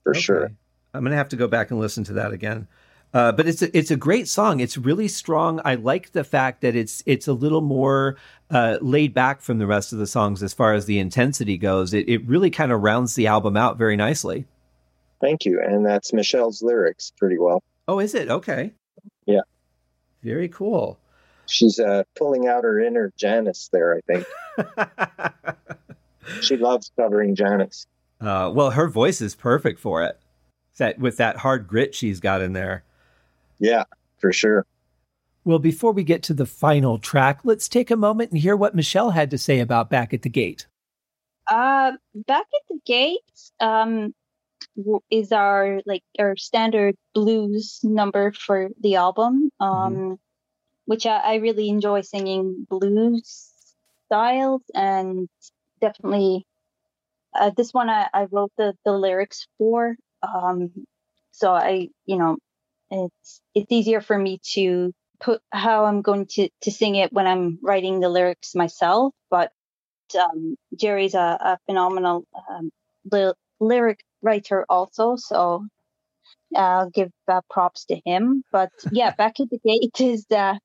for 0.03 0.11
okay. 0.11 0.19
sure. 0.19 0.51
I'm 0.93 1.03
gonna 1.03 1.15
have 1.15 1.29
to 1.29 1.35
go 1.35 1.47
back 1.47 1.71
and 1.71 1.79
listen 1.79 2.03
to 2.05 2.13
that 2.13 2.31
again. 2.31 2.67
Uh, 3.11 3.31
but 3.31 3.47
it's 3.47 3.61
a, 3.63 3.75
it's 3.75 3.89
a 3.89 3.95
great 3.95 4.27
song. 4.27 4.59
It's 4.59 4.77
really 4.77 5.07
strong. 5.07 5.59
I 5.65 5.75
like 5.75 6.11
the 6.11 6.23
fact 6.23 6.61
that 6.61 6.75
it's 6.75 7.01
it's 7.07 7.27
a 7.27 7.33
little 7.33 7.61
more 7.61 8.17
uh, 8.51 8.77
laid 8.81 9.13
back 9.13 9.41
from 9.41 9.57
the 9.57 9.65
rest 9.65 9.93
of 9.93 9.99
the 9.99 10.05
songs 10.05 10.43
as 10.43 10.53
far 10.53 10.73
as 10.73 10.85
the 10.85 10.99
intensity 10.99 11.57
goes. 11.57 11.93
It 11.93 12.07
it 12.07 12.25
really 12.27 12.51
kind 12.51 12.71
of 12.71 12.81
rounds 12.81 13.15
the 13.15 13.27
album 13.27 13.57
out 13.57 13.77
very 13.77 13.95
nicely. 13.95 14.45
Thank 15.21 15.45
you, 15.45 15.59
and 15.59 15.85
that's 15.85 16.13
Michelle's 16.13 16.61
lyrics 16.61 17.11
pretty 17.17 17.37
well. 17.39 17.63
Oh, 17.87 17.99
is 17.99 18.13
it 18.13 18.29
okay? 18.29 18.73
Yeah, 19.25 19.41
very 20.21 20.47
cool. 20.47 20.99
She's 21.49 21.79
uh, 21.79 22.03
pulling 22.17 22.47
out 22.47 22.63
her 22.63 22.79
inner 22.79 23.11
Janis 23.17 23.69
there. 23.71 23.97
I 23.97 24.01
think 24.07 25.55
she 26.41 26.57
loves 26.57 26.91
covering 26.95 27.35
Janis. 27.35 27.85
Uh, 28.21 28.51
well, 28.53 28.71
her 28.71 28.87
voice 28.87 29.21
is 29.21 29.35
perfect 29.35 29.79
for 29.79 30.03
it. 30.03 30.19
That 30.77 30.99
with 30.99 31.17
that 31.17 31.37
hard 31.37 31.67
grit 31.67 31.93
she's 31.93 32.19
got 32.19 32.41
in 32.41 32.53
there. 32.53 32.83
Yeah, 33.59 33.83
for 34.19 34.31
sure. 34.31 34.65
Well, 35.43 35.59
before 35.59 35.91
we 35.91 36.03
get 36.03 36.23
to 36.23 36.33
the 36.33 36.45
final 36.45 36.99
track, 36.99 37.39
let's 37.43 37.67
take 37.67 37.91
a 37.91 37.95
moment 37.95 38.31
and 38.31 38.39
hear 38.39 38.55
what 38.55 38.75
Michelle 38.75 39.11
had 39.11 39.31
to 39.31 39.37
say 39.37 39.59
about 39.59 39.89
Back 39.89 40.13
at 40.13 40.21
the 40.21 40.29
Gate. 40.29 40.67
Uh, 41.49 41.93
Back 42.13 42.45
at 42.53 42.61
the 42.69 42.79
Gate 42.85 43.19
um, 43.59 44.13
is 45.09 45.31
our 45.31 45.81
like 45.85 46.03
our 46.19 46.35
standard 46.37 46.95
blues 47.13 47.79
number 47.83 48.31
for 48.31 48.69
the 48.79 48.95
album, 48.95 49.49
um, 49.59 49.69
mm-hmm. 49.69 50.13
Which 50.89 51.05
I, 51.05 51.17
I 51.17 51.35
really 51.35 51.69
enjoy 51.69 52.01
singing 52.01 52.65
blues 52.67 53.51
styles 54.07 54.63
and 54.73 55.29
definitely 55.79 56.47
uh, 57.39 57.51
this 57.55 57.71
one 57.71 57.91
I, 57.91 58.07
I 58.11 58.25
wrote 58.31 58.51
the, 58.57 58.73
the 58.85 58.91
lyrics 58.93 59.45
for. 59.59 59.95
Um, 60.23 60.71
so 61.29 61.53
I, 61.53 61.89
you 62.07 62.17
know, 62.17 62.37
it's 62.89 63.39
it's 63.53 63.71
easier 63.71 64.01
for 64.01 64.17
me 64.17 64.39
to 64.53 64.91
put 65.19 65.41
how 65.51 65.85
I'm 65.85 66.01
going 66.01 66.25
to 66.31 66.49
to 66.61 66.71
sing 66.71 66.95
it 66.95 67.13
when 67.13 67.27
I'm 67.27 67.59
writing 67.61 67.99
the 67.99 68.09
lyrics 68.09 68.55
myself. 68.55 69.13
But 69.29 69.51
um, 70.19 70.55
Jerry's 70.75 71.13
a, 71.13 71.37
a 71.39 71.59
phenomenal 71.67 72.25
um, 72.49 72.71
li- 73.11 73.33
lyric 73.59 73.99
writer 74.23 74.65
also, 74.67 75.17
so 75.17 75.67
I'll 76.55 76.89
give 76.89 77.11
uh, 77.27 77.41
props 77.47 77.85
to 77.85 78.01
him. 78.05 78.43
But 78.51 78.71
yeah, 78.91 79.13
Back 79.15 79.39
at 79.39 79.51
the 79.51 79.59
Gate 79.63 79.99
is 80.01 80.25
uh, 80.31 80.55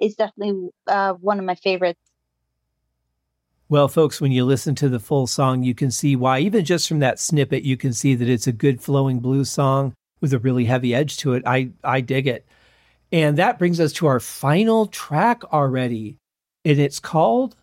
is 0.00 0.14
definitely 0.14 0.70
uh, 0.86 1.14
one 1.14 1.38
of 1.38 1.44
my 1.44 1.54
favorites. 1.54 2.00
Well, 3.68 3.86
folks, 3.86 4.20
when 4.20 4.32
you 4.32 4.44
listen 4.44 4.74
to 4.76 4.88
the 4.88 4.98
full 4.98 5.28
song, 5.28 5.62
you 5.62 5.74
can 5.76 5.92
see 5.92 6.16
why, 6.16 6.40
even 6.40 6.64
just 6.64 6.88
from 6.88 6.98
that 6.98 7.20
snippet, 7.20 7.62
you 7.62 7.76
can 7.76 7.92
see 7.92 8.16
that 8.16 8.28
it's 8.28 8.48
a 8.48 8.52
good 8.52 8.80
flowing 8.80 9.20
blues 9.20 9.48
song 9.48 9.94
with 10.20 10.32
a 10.32 10.40
really 10.40 10.64
heavy 10.64 10.94
edge 10.94 11.16
to 11.18 11.34
it. 11.34 11.44
I 11.46 11.70
I 11.84 12.00
dig 12.00 12.26
it. 12.26 12.46
And 13.12 13.38
that 13.38 13.58
brings 13.58 13.80
us 13.80 13.92
to 13.94 14.06
our 14.06 14.20
final 14.20 14.86
track 14.86 15.42
already. 15.52 16.16
And 16.64 16.78
it's 16.78 17.00
called 17.00 17.56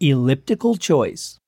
Elliptical 0.00 0.76
Choice. 0.76 1.38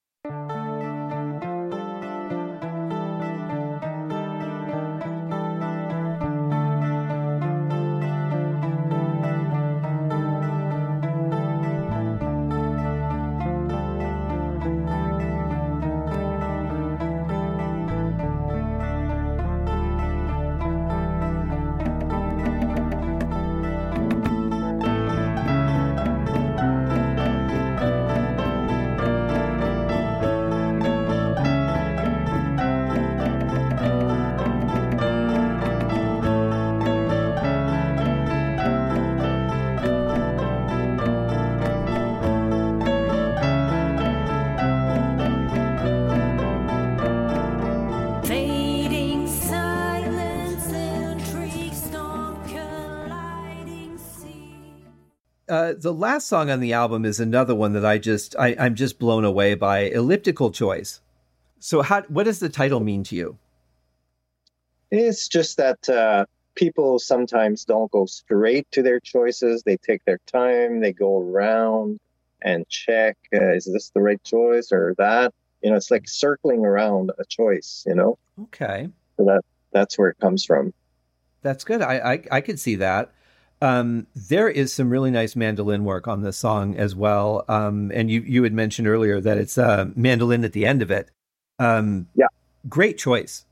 The 55.73 55.93
last 55.93 56.27
song 56.27 56.51
on 56.51 56.61
the 56.61 56.73
album 56.73 57.05
is 57.05 57.19
another 57.19 57.55
one 57.55 57.73
that 57.73 57.85
I 57.85 57.99
just 57.99 58.37
I, 58.39 58.55
I'm 58.59 58.75
just 58.75 58.99
blown 58.99 59.25
away 59.25 59.55
by. 59.55 59.81
Elliptical 59.81 60.51
choice. 60.51 61.01
So, 61.59 61.83
how 61.83 62.03
what 62.03 62.25
does 62.25 62.41
the 62.41 62.49
title 62.49 62.81
mean 62.81 63.05
to 63.05 63.17
you? 63.17 63.39
It's 64.91 65.29
just 65.29 65.57
that 65.57 65.89
uh, 65.89 66.27
people 66.55 66.99
sometimes 66.99 67.65
don't 67.65 67.91
go 67.91 68.07
straight 68.07 68.71
to 68.73 68.83
their 68.83 69.01
choices. 69.01 69.63
They 69.63 69.77
take 69.79 70.05
their 70.05 70.21
time. 70.27 70.81
They 70.81 70.93
go 70.93 71.21
around 71.21 72.01
and 72.43 72.69
check: 72.69 73.17
uh, 73.33 73.55
is 73.55 73.65
this 73.65 73.91
the 73.91 74.03
right 74.03 74.23
choice 74.25 74.73
or 74.73 74.95
that? 74.99 75.33
You 75.63 75.71
know, 75.71 75.77
it's 75.77 75.91
like 75.91 76.07
circling 76.07 76.65
around 76.67 77.13
a 77.19 77.25
choice. 77.25 77.85
You 77.87 77.95
know. 77.95 78.19
Okay. 78.43 78.89
So 79.17 79.25
that 79.25 79.43
that's 79.73 79.97
where 79.97 80.11
it 80.11 80.19
comes 80.21 80.45
from. 80.45 80.75
That's 81.43 81.65
good. 81.65 81.81
I 81.83 82.13
I, 82.13 82.23
I 82.31 82.41
could 82.41 82.61
see 82.61 82.75
that. 82.77 83.13
Um, 83.63 84.07
there 84.15 84.49
is 84.49 84.73
some 84.73 84.91
really 84.91 85.11
nice 85.11 85.37
mandolin 85.37 85.85
work 85.85 86.07
on 86.07 86.23
this 86.23 86.37
song 86.37 86.77
as 86.77 86.95
well. 86.95 87.45
Um, 87.49 87.91
and 87.95 88.11
you 88.11 88.21
you 88.21 88.43
had 88.43 88.53
mentioned 88.53 88.89
earlier 88.89 89.21
that 89.21 89.39
it's 89.39 89.57
uh, 89.57 89.87
mandolin 89.95 90.45
at 90.45 90.53
the 90.53 90.67
end 90.67 90.83
of 90.83 90.91
it. 90.91 91.11
Um, 91.59 92.09
yeah, 92.15 92.27
great 92.69 92.99
choice. 92.99 93.47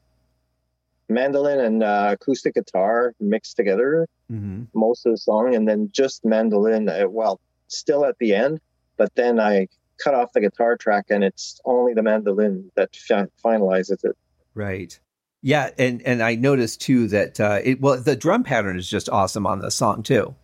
Mandolin 1.09 1.61
and 1.61 1.83
uh, 1.83 2.11
acoustic 2.13 2.55
guitar 2.55 3.15
mixed 3.21 3.57
together 3.57 4.09
mm-hmm. 4.31 4.65
most 4.75 5.07
of 5.07 5.13
the 5.13 5.19
song, 5.19 5.55
and 5.55 5.69
then 5.69 5.91
just 5.93 6.25
mandolin. 6.25 6.89
Uh, 6.89 7.09
well, 7.09 7.41
still 7.69 8.05
at 8.05 8.19
the 8.19 8.35
end, 8.35 8.61
but 8.97 9.15
then 9.15 9.41
I 9.41 9.69
cut 10.03 10.15
off 10.15 10.33
the 10.33 10.41
guitar 10.41 10.77
track, 10.77 11.07
and 11.11 11.23
it's 11.25 11.61
only 11.65 11.95
the 11.95 12.03
mandolin 12.03 12.71
that 12.75 12.95
fi- 12.97 13.29
finalizes 13.45 14.05
it. 14.05 14.17
Right. 14.55 14.99
Yeah, 15.43 15.71
and 15.77 16.01
and 16.03 16.23
I 16.23 16.37
noticed 16.37 16.81
too 16.81 17.09
that 17.09 17.41
uh, 17.41 17.59
it 17.63 17.81
well 17.81 18.01
the 18.01 18.15
drum 18.15 18.45
pattern 18.45 18.79
is 18.79 18.89
just 18.89 19.09
awesome 19.09 19.47
on 19.47 19.59
the 19.59 19.71
song 19.71 20.05
too. 20.05 20.37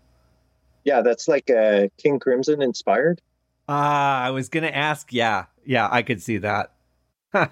Yeah, 0.85 1.03
that's 1.03 1.29
like 1.29 1.51
uh, 1.51 1.89
King 1.99 2.19
Crimson 2.19 2.61
inspired. 2.61 3.23
Ah, 3.69 4.23
uh, 4.25 4.27
I 4.27 4.31
was 4.31 4.49
gonna 4.49 4.67
ask. 4.69 5.13
Yeah, 5.13 5.47
yeah, 5.65 5.89
I 5.91 6.03
could 6.03 6.21
see 6.21 6.39
that. 6.39 6.73
uh, 7.33 7.49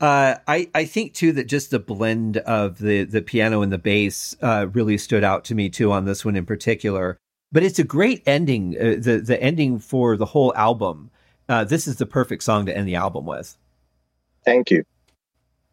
I 0.00 0.70
I 0.72 0.84
think 0.84 1.14
too 1.14 1.32
that 1.32 1.48
just 1.48 1.72
the 1.72 1.80
blend 1.80 2.36
of 2.36 2.78
the 2.78 3.04
the 3.04 3.22
piano 3.22 3.62
and 3.62 3.72
the 3.72 3.78
bass 3.78 4.36
uh, 4.40 4.68
really 4.72 4.98
stood 4.98 5.24
out 5.24 5.44
to 5.46 5.56
me 5.56 5.68
too 5.68 5.90
on 5.90 6.04
this 6.04 6.24
one 6.24 6.36
in 6.36 6.46
particular. 6.46 7.18
But 7.50 7.64
it's 7.64 7.80
a 7.80 7.84
great 7.84 8.22
ending. 8.24 8.76
Uh, 8.78 8.96
the 9.00 9.20
the 9.24 9.42
ending 9.42 9.80
for 9.80 10.16
the 10.16 10.26
whole 10.26 10.54
album. 10.54 11.10
Uh, 11.48 11.64
this 11.64 11.88
is 11.88 11.96
the 11.96 12.06
perfect 12.06 12.42
song 12.42 12.66
to 12.66 12.76
end 12.76 12.86
the 12.86 12.94
album 12.94 13.24
with. 13.24 13.56
Thank 14.44 14.70
you. 14.70 14.84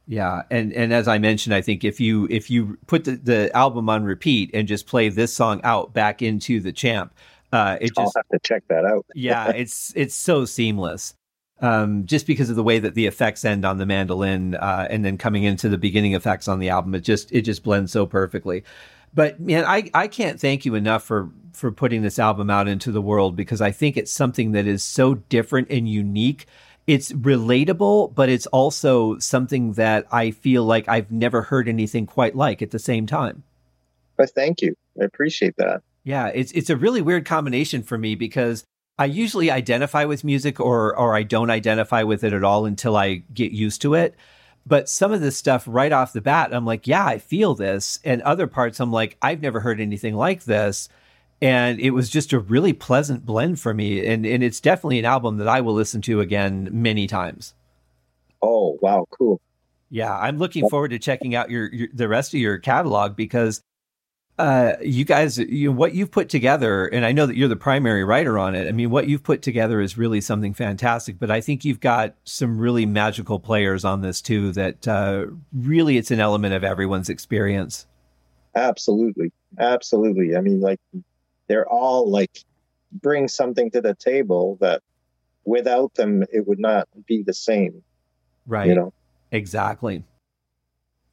Yeah, 0.08 0.44
and 0.52 0.72
and 0.74 0.94
as 0.94 1.08
I 1.08 1.18
mentioned, 1.18 1.56
I 1.56 1.62
think 1.62 1.84
if 1.84 2.00
you 2.00 2.28
if 2.30 2.50
you 2.50 2.78
put 2.86 3.06
the, 3.06 3.16
the 3.16 3.56
album 3.56 3.90
on 3.90 4.04
repeat 4.04 4.52
and 4.54 4.68
just 4.68 4.86
play 4.86 5.10
this 5.10 5.34
song 5.34 5.62
out 5.64 5.94
back 5.94 6.22
into 6.22 6.60
the 6.60 6.72
champ, 6.72 7.14
uh, 7.52 7.78
it 7.82 7.88
just 7.88 8.00
I'll 8.00 8.12
have 8.16 8.28
to 8.30 8.40
check 8.40 8.64
that 8.68 8.86
out. 8.86 9.06
yeah, 9.16 9.50
it's 9.50 9.94
it's 9.96 10.16
so 10.16 10.46
seamless. 10.46 11.16
Um, 11.62 12.06
just 12.06 12.28
because 12.28 12.50
of 12.50 12.58
the 12.58 12.64
way 12.64 12.80
that 12.80 12.96
the 12.96 13.08
effects 13.08 13.46
end 13.46 13.66
on 13.66 13.78
the 13.78 13.86
mandolin, 13.86 14.56
uh, 14.56 14.88
and 14.90 15.06
then 15.06 15.18
coming 15.18 15.44
into 15.44 15.70
the 15.70 15.78
beginning 15.78 16.14
effects 16.14 16.48
on 16.48 16.60
the 16.60 16.70
album, 16.70 16.94
it 16.94 17.02
just 17.02 17.32
it 17.32 17.42
just 17.42 17.64
blends 17.64 17.92
so 17.92 18.06
perfectly. 18.06 18.64
But 19.14 19.40
man, 19.40 19.66
I 19.66 19.90
I 19.94 20.08
can't 20.08 20.40
thank 20.40 20.66
you 20.66 20.76
enough 20.76 21.04
for 21.04 21.32
for 21.54 21.72
putting 21.72 22.04
this 22.04 22.20
album 22.20 22.50
out 22.50 22.68
into 22.68 22.92
the 22.92 23.02
world 23.02 23.36
because 23.36 23.62
I 23.62 23.72
think 23.72 23.98
it's 23.98 24.12
something 24.12 24.52
that 24.52 24.68
is 24.68 24.84
so 24.84 25.16
different 25.16 25.70
and 25.72 25.90
unique 25.90 26.46
it's 26.88 27.12
relatable, 27.12 28.14
but 28.14 28.30
it's 28.30 28.46
also 28.48 29.18
something 29.18 29.74
that 29.74 30.06
I 30.12 30.32
feel 30.32 30.64
like 30.64 30.88
I've 30.88 31.12
never 31.12 31.42
heard 31.42 31.68
anything 31.68 32.06
quite 32.06 32.36
like 32.36 32.62
at 32.62 32.72
the 32.72 32.80
same 32.80 33.08
time. 33.08 33.44
But 34.18 34.30
thank 34.32 34.62
you. 34.62 34.76
I 35.00 35.06
appreciate 35.06 35.56
that. 35.58 35.82
Yeah, 36.04 36.28
it's 36.28 36.52
it's 36.52 36.70
a 36.70 36.78
really 36.78 37.02
weird 37.02 37.26
combination 37.26 37.82
for 37.82 37.98
me 37.98 38.16
because 38.16 38.64
I 38.98 39.06
usually 39.06 39.50
identify 39.50 40.06
with 40.06 40.24
music 40.24 40.60
or 40.60 40.96
or 40.96 41.16
I 41.16 41.24
don't 41.24 41.50
identify 41.50 42.04
with 42.04 42.24
it 42.24 42.34
at 42.34 42.44
all 42.44 42.66
until 42.66 42.96
I 42.96 43.24
get 43.34 43.52
used 43.52 43.82
to 43.82 43.96
it. 43.96 44.16
But 44.68 44.90
some 44.90 45.12
of 45.12 45.22
this 45.22 45.38
stuff 45.38 45.64
right 45.68 45.92
off 45.92 46.14
the 46.14 46.22
bat, 46.22 46.54
I'm 46.54 46.66
like, 46.66 46.88
yeah, 46.88 47.06
I 47.06 47.20
feel 47.20 47.54
this. 47.54 48.00
And 48.04 48.22
other 48.24 48.48
parts, 48.48 48.80
I'm 48.80 48.92
like, 48.92 49.16
I've 49.22 49.42
never 49.42 49.60
heard 49.60 49.80
anything 49.80 50.16
like 50.16 50.44
this 50.44 50.90
and 51.42 51.80
it 51.80 51.92
was 51.92 52.10
just 52.10 52.34
a 52.34 52.40
really 52.40 52.74
pleasant 52.74 53.26
blend 53.26 53.60
for 53.60 53.74
me 53.74 54.06
and 54.06 54.26
and 54.26 54.44
it's 54.44 54.60
definitely 54.60 55.00
an 55.00 55.06
album 55.06 55.38
that 55.38 55.48
I 55.48 55.62
will 55.62 55.74
listen 55.74 56.02
to 56.04 56.22
again 56.22 56.70
many 56.72 57.08
times. 57.08 57.54
Oh, 58.42 58.78
wow, 58.82 59.06
cool. 59.10 59.42
Yeah, 59.90 60.16
I'm 60.16 60.38
looking 60.38 60.68
forward 60.70 60.90
to 60.90 61.00
checking 61.00 61.36
out 61.36 61.50
your, 61.50 61.74
your 61.74 61.88
the 61.94 62.08
rest 62.08 62.34
of 62.34 62.40
your 62.40 62.58
catalog 62.58 63.16
because 63.16 63.62
uh, 64.38 64.74
you 64.82 65.06
guys, 65.06 65.38
you 65.38 65.70
know, 65.70 65.76
what 65.76 65.94
you've 65.94 66.12
put 66.12 66.28
together, 66.28 66.88
and 66.88 67.06
I 67.06 67.14
know 67.14 67.26
that 67.26 67.38
you're 67.38 67.48
the 67.48 67.56
primary 67.56 68.04
writer 68.04 68.38
on 68.38 68.54
it. 68.54 68.68
I 68.68 68.72
mean, 68.72 68.90
what 68.90 69.08
you've 69.08 69.24
put 69.24 69.42
together 69.42 69.80
is 69.80 69.98
really 69.98 70.20
something 70.20 70.54
fantastic. 70.54 71.18
But 71.20 71.32
I 71.32 71.40
think 71.40 71.64
you've 71.64 71.80
got 71.80 72.16
some 72.26 72.58
really 72.58 72.86
magical 72.86 73.40
players 73.40 73.86
on 73.86 74.02
this 74.02 74.22
too. 74.22 74.52
That 74.52 74.88
uh, 74.88 75.28
really, 75.54 75.98
it's 75.98 76.12
an 76.12 76.20
element 76.20 76.54
of 76.54 76.64
everyone's 76.64 77.10
experience. 77.10 77.88
Absolutely, 78.56 79.32
absolutely. 79.60 80.36
I 80.36 80.42
mean, 80.42 80.60
like 80.60 80.80
they're 81.48 81.68
all 81.68 82.10
like 82.10 82.44
bring 82.92 83.28
something 83.28 83.72
to 83.72 83.82
the 83.82 83.96
table 83.96 84.58
that 84.62 84.82
without 85.44 85.94
them 85.96 86.24
it 86.32 86.48
would 86.48 86.60
not 86.60 86.88
be 87.06 87.24
the 87.24 87.34
same. 87.34 87.84
Right. 88.48 88.68
You 88.68 88.76
know. 88.76 88.94
Exactly. 89.32 90.04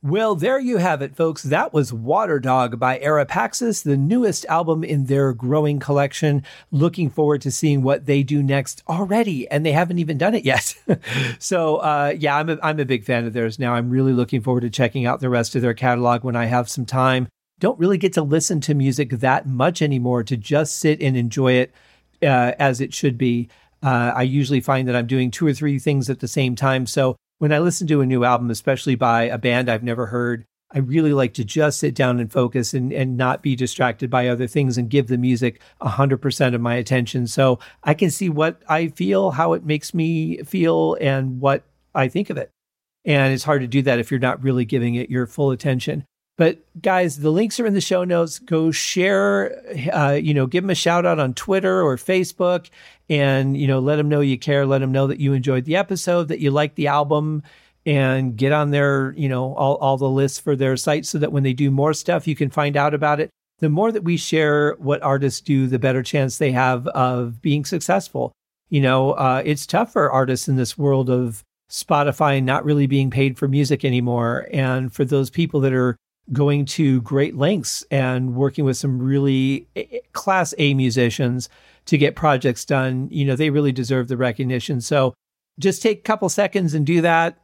Well, 0.04 0.34
there 0.34 0.58
you 0.58 0.78
have 0.78 1.00
it, 1.00 1.14
folks. 1.14 1.44
That 1.44 1.72
was 1.72 1.92
Waterdog 1.92 2.76
by 2.76 2.98
AraPacis, 2.98 3.84
the 3.84 3.96
newest 3.96 4.44
album 4.46 4.82
in 4.82 5.06
their 5.06 5.32
growing 5.32 5.78
collection. 5.78 6.42
Looking 6.72 7.08
forward 7.08 7.40
to 7.42 7.52
seeing 7.52 7.82
what 7.82 8.06
they 8.06 8.24
do 8.24 8.42
next 8.42 8.82
already, 8.88 9.48
and 9.48 9.64
they 9.64 9.70
haven't 9.70 10.00
even 10.00 10.18
done 10.18 10.34
it 10.34 10.44
yet. 10.44 10.74
so, 11.38 11.76
uh, 11.76 12.14
yeah, 12.18 12.36
I'm 12.36 12.50
a, 12.50 12.58
I'm 12.64 12.80
a 12.80 12.84
big 12.84 13.04
fan 13.04 13.26
of 13.26 13.32
theirs 13.32 13.60
now. 13.60 13.74
I'm 13.74 13.90
really 13.90 14.12
looking 14.12 14.40
forward 14.40 14.62
to 14.62 14.70
checking 14.70 15.06
out 15.06 15.20
the 15.20 15.30
rest 15.30 15.54
of 15.54 15.62
their 15.62 15.72
catalog 15.72 16.24
when 16.24 16.34
I 16.34 16.46
have 16.46 16.68
some 16.68 16.84
time. 16.84 17.28
Don't 17.62 17.79
really 17.79 17.96
get 17.96 18.14
to 18.14 18.22
listen 18.22 18.61
to 18.62 18.75
music 18.75 19.11
that 19.11 19.46
much 19.46 19.83
anymore 19.83 20.25
to 20.25 20.37
just 20.37 20.81
sit 20.81 21.01
and 21.01 21.16
enjoy 21.16 21.53
it 21.53 21.72
uh, 22.20 22.55
as 22.59 22.81
it 22.81 22.92
should 22.92 23.16
be. 23.16 23.51
Uh, 23.81 24.11
I 24.16 24.22
usually 24.22 24.61
find 24.61 24.88
that 24.88 24.96
I'm 24.96 25.07
doing 25.07 25.31
two 25.31 25.46
or 25.46 25.55
three 25.55 25.79
things 25.79 26.11
at 26.11 26.18
the 26.18 26.27
same 26.27 26.57
time. 26.57 26.87
So 26.87 27.14
when 27.38 27.53
I 27.53 27.61
listen 27.61 27.87
to 27.87 28.01
a 28.01 28.07
new 28.07 28.25
album, 28.25 28.51
especially 28.51 28.96
by 28.96 29.27
a 29.27 29.38
band 29.38 29.70
I've 29.70 29.85
never 29.85 30.07
heard, 30.07 30.44
I 30.72 30.81
really 30.81 31.12
like 31.12 31.35
to 31.35 31.44
just 31.44 31.79
sit 31.79 31.94
down 31.94 32.18
and 32.18 32.33
focus 32.33 32.75
and, 32.75 32.92
and 32.92 33.16
not 33.16 33.42
be 33.42 33.55
distracted 33.55 34.11
by 34.11 34.27
other 34.27 34.48
things 34.48 34.77
and 34.77 34.90
give 34.90 35.07
the 35.07 35.16
music 35.16 35.61
100% 35.81 36.55
of 36.57 36.61
my 36.61 36.75
attention. 36.75 37.29
So 37.29 37.61
I 37.85 37.94
can 37.94 38.11
see 38.11 38.29
what 38.29 38.61
I 38.68 38.88
feel, 38.88 39.31
how 39.31 39.53
it 39.53 39.64
makes 39.64 39.94
me 39.94 40.38
feel, 40.38 40.96
and 41.01 41.40
what 41.40 41.62
I 41.94 42.09
think 42.09 42.29
of 42.29 42.38
it. 42.38 42.51
And 43.05 43.33
it's 43.33 43.44
hard 43.44 43.61
to 43.61 43.68
do 43.68 43.83
that 43.83 44.01
if 44.01 44.11
you're 44.11 44.18
not 44.18 44.42
really 44.42 44.64
giving 44.64 44.96
it 44.96 45.11
your 45.11 45.29
full 45.29 45.53
attention. 45.53 46.07
But 46.42 46.59
guys, 46.83 47.20
the 47.20 47.31
links 47.31 47.61
are 47.61 47.66
in 47.66 47.74
the 47.74 47.81
show 47.81 48.02
notes. 48.02 48.40
Go 48.40 48.72
share, 48.72 49.62
uh, 49.94 50.14
you 50.14 50.35
know, 50.35 50.48
give 50.48 50.64
them 50.64 50.70
a 50.70 50.74
shout 50.74 51.07
out 51.07 51.20
on 51.20 51.35
Twitter 51.35 51.81
or 51.81 51.96
Facebook 51.96 52.68
and, 53.09 53.57
you 53.57 53.68
know, 53.68 53.78
let 53.78 53.94
them 53.94 54.09
know 54.09 54.18
you 54.18 54.37
care. 54.37 54.66
Let 54.66 54.81
them 54.81 54.90
know 54.90 55.07
that 55.07 55.20
you 55.20 55.35
enjoyed 55.35 55.66
the 55.66 55.76
episode, 55.76 56.26
that 56.26 56.40
you 56.40 56.50
liked 56.50 56.74
the 56.74 56.88
album 56.88 57.44
and 57.87 58.37
get 58.37 58.50
on 58.50 58.72
their, 58.72 59.14
you 59.16 59.28
know, 59.28 59.55
all, 59.55 59.76
all 59.76 59.96
the 59.96 60.11
lists 60.11 60.40
for 60.40 60.57
their 60.57 60.76
site 60.76 61.07
so 61.07 61.16
that 61.18 61.31
when 61.31 61.44
they 61.44 61.52
do 61.52 61.70
more 61.70 61.94
stuff, 61.94 62.26
you 62.26 62.35
can 62.35 62.50
find 62.50 62.76
out 62.76 62.92
about 62.92 63.20
it. 63.20 63.31
The 63.61 63.68
more 63.68 63.92
that 63.92 64.02
we 64.02 64.16
share 64.16 64.74
what 64.81 65.00
artists 65.00 65.40
do, 65.40 65.68
the 65.68 65.78
better 65.78 66.02
chance 66.02 66.38
they 66.38 66.50
have 66.50 66.88
of 66.88 67.40
being 67.40 67.64
successful. 67.64 68.33
You 68.68 68.81
know, 68.81 69.12
uh, 69.12 69.42
it's 69.44 69.64
tough 69.64 69.92
for 69.92 70.11
artists 70.11 70.48
in 70.48 70.57
this 70.57 70.76
world 70.76 71.09
of 71.09 71.44
Spotify 71.70 72.42
not 72.42 72.64
really 72.64 72.88
being 72.88 73.11
paid 73.11 73.38
for 73.38 73.46
music 73.46 73.85
anymore. 73.85 74.48
And 74.52 74.92
for 74.92 75.05
those 75.05 75.31
people 75.31 75.61
that 75.61 75.72
are 75.72 75.96
going 76.32 76.64
to 76.64 77.00
great 77.02 77.37
lengths 77.37 77.85
and 77.90 78.35
working 78.35 78.64
with 78.64 78.76
some 78.76 78.98
really 78.98 79.66
class 80.12 80.54
A 80.58 80.74
musicians 80.74 81.48
to 81.87 81.98
get 81.98 82.14
projects 82.14 82.64
done. 82.64 83.08
You 83.11 83.24
know, 83.24 83.37
they 83.37 83.50
really 83.50 83.72
deserve 83.72 84.08
the 84.08 84.16
recognition. 84.16 84.80
So 84.80 85.14
just 85.58 85.82
take 85.82 85.98
a 85.98 86.02
couple 86.02 86.28
seconds 86.28 86.74
and 86.74 86.87
do 86.87 87.00
that. 87.00 87.38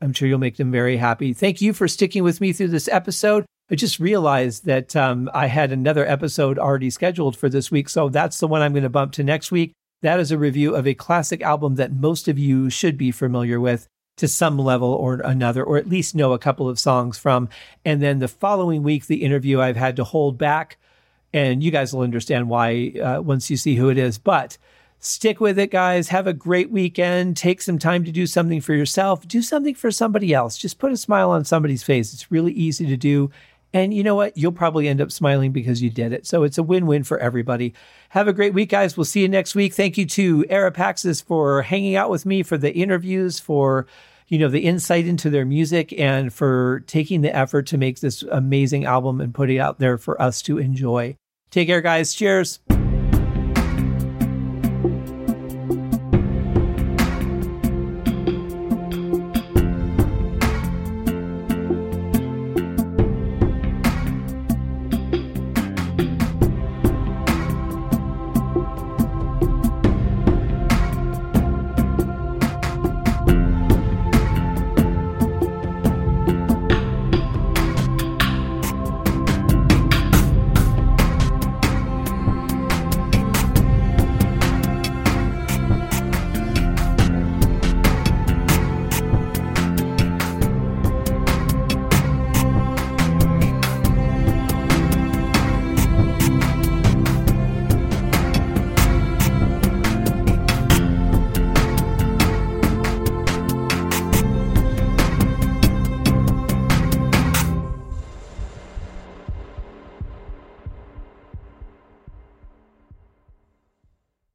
I'm 0.00 0.12
sure 0.12 0.26
you'll 0.26 0.38
make 0.38 0.56
them 0.56 0.72
very 0.72 0.96
happy. 0.96 1.32
Thank 1.32 1.60
you 1.60 1.72
for 1.72 1.86
sticking 1.86 2.24
with 2.24 2.40
me 2.40 2.52
through 2.52 2.68
this 2.68 2.88
episode. 2.88 3.44
I 3.70 3.76
just 3.76 4.00
realized 4.00 4.64
that 4.66 4.96
um, 4.96 5.30
I 5.32 5.46
had 5.46 5.70
another 5.70 6.06
episode 6.06 6.58
already 6.58 6.90
scheduled 6.90 7.36
for 7.36 7.48
this 7.48 7.70
week. 7.70 7.88
So 7.88 8.08
that's 8.08 8.38
the 8.38 8.48
one 8.48 8.62
I'm 8.62 8.72
going 8.72 8.82
to 8.82 8.88
bump 8.88 9.12
to 9.12 9.24
next 9.24 9.52
week. 9.52 9.72
That 10.02 10.18
is 10.18 10.32
a 10.32 10.38
review 10.38 10.74
of 10.74 10.86
a 10.86 10.94
classic 10.94 11.42
album 11.42 11.76
that 11.76 11.92
most 11.92 12.26
of 12.26 12.38
you 12.38 12.68
should 12.68 12.98
be 12.98 13.12
familiar 13.12 13.60
with 13.60 13.86
to 14.16 14.28
some 14.28 14.58
level 14.58 14.92
or 14.92 15.14
another, 15.24 15.64
or 15.64 15.78
at 15.78 15.88
least 15.88 16.14
know 16.14 16.32
a 16.32 16.38
couple 16.38 16.68
of 16.68 16.78
songs 16.78 17.18
from. 17.18 17.48
And 17.84 18.02
then 18.02 18.18
the 18.18 18.28
following 18.28 18.82
week, 18.82 19.06
the 19.06 19.24
interview 19.24 19.60
I've 19.60 19.76
had 19.76 19.96
to 19.96 20.04
hold 20.04 20.38
back. 20.38 20.78
And 21.32 21.62
you 21.62 21.70
guys 21.70 21.94
will 21.94 22.02
understand 22.02 22.48
why 22.48 22.92
uh, 23.02 23.22
once 23.22 23.50
you 23.50 23.56
see 23.56 23.76
who 23.76 23.88
it 23.88 23.96
is. 23.96 24.18
But 24.18 24.58
stick 24.98 25.40
with 25.40 25.58
it, 25.58 25.70
guys. 25.70 26.08
Have 26.08 26.26
a 26.26 26.34
great 26.34 26.70
weekend. 26.70 27.36
Take 27.36 27.62
some 27.62 27.78
time 27.78 28.04
to 28.04 28.12
do 28.12 28.26
something 28.26 28.60
for 28.60 28.74
yourself. 28.74 29.26
Do 29.26 29.40
something 29.40 29.74
for 29.74 29.90
somebody 29.90 30.34
else. 30.34 30.58
Just 30.58 30.78
put 30.78 30.92
a 30.92 30.96
smile 30.96 31.30
on 31.30 31.44
somebody's 31.44 31.82
face. 31.82 32.12
It's 32.12 32.30
really 32.30 32.52
easy 32.52 32.86
to 32.86 32.96
do. 32.98 33.30
And 33.74 33.94
you 33.94 34.02
know 34.02 34.14
what? 34.14 34.36
You'll 34.36 34.52
probably 34.52 34.88
end 34.88 35.00
up 35.00 35.10
smiling 35.10 35.52
because 35.52 35.82
you 35.82 35.90
did 35.90 36.12
it. 36.12 36.26
So 36.26 36.42
it's 36.42 36.58
a 36.58 36.62
win 36.62 36.86
win 36.86 37.04
for 37.04 37.18
everybody. 37.18 37.74
Have 38.10 38.28
a 38.28 38.32
great 38.32 38.54
week, 38.54 38.68
guys. 38.68 38.96
We'll 38.96 39.04
see 39.04 39.22
you 39.22 39.28
next 39.28 39.54
week. 39.54 39.72
Thank 39.72 39.96
you 39.96 40.06
to 40.06 40.44
AraPacis 40.44 41.24
for 41.24 41.62
hanging 41.62 41.96
out 41.96 42.10
with 42.10 42.26
me 42.26 42.42
for 42.42 42.58
the 42.58 42.72
interviews, 42.72 43.38
for 43.40 43.86
you 44.28 44.38
know 44.38 44.48
the 44.48 44.64
insight 44.64 45.06
into 45.06 45.30
their 45.30 45.44
music 45.44 45.92
and 45.98 46.32
for 46.32 46.80
taking 46.86 47.22
the 47.22 47.34
effort 47.34 47.66
to 47.68 47.78
make 47.78 48.00
this 48.00 48.22
amazing 48.22 48.84
album 48.84 49.20
and 49.20 49.34
put 49.34 49.50
it 49.50 49.58
out 49.58 49.78
there 49.78 49.98
for 49.98 50.20
us 50.20 50.42
to 50.42 50.58
enjoy. 50.58 51.16
Take 51.50 51.68
care, 51.68 51.82
guys. 51.82 52.14
Cheers. 52.14 52.60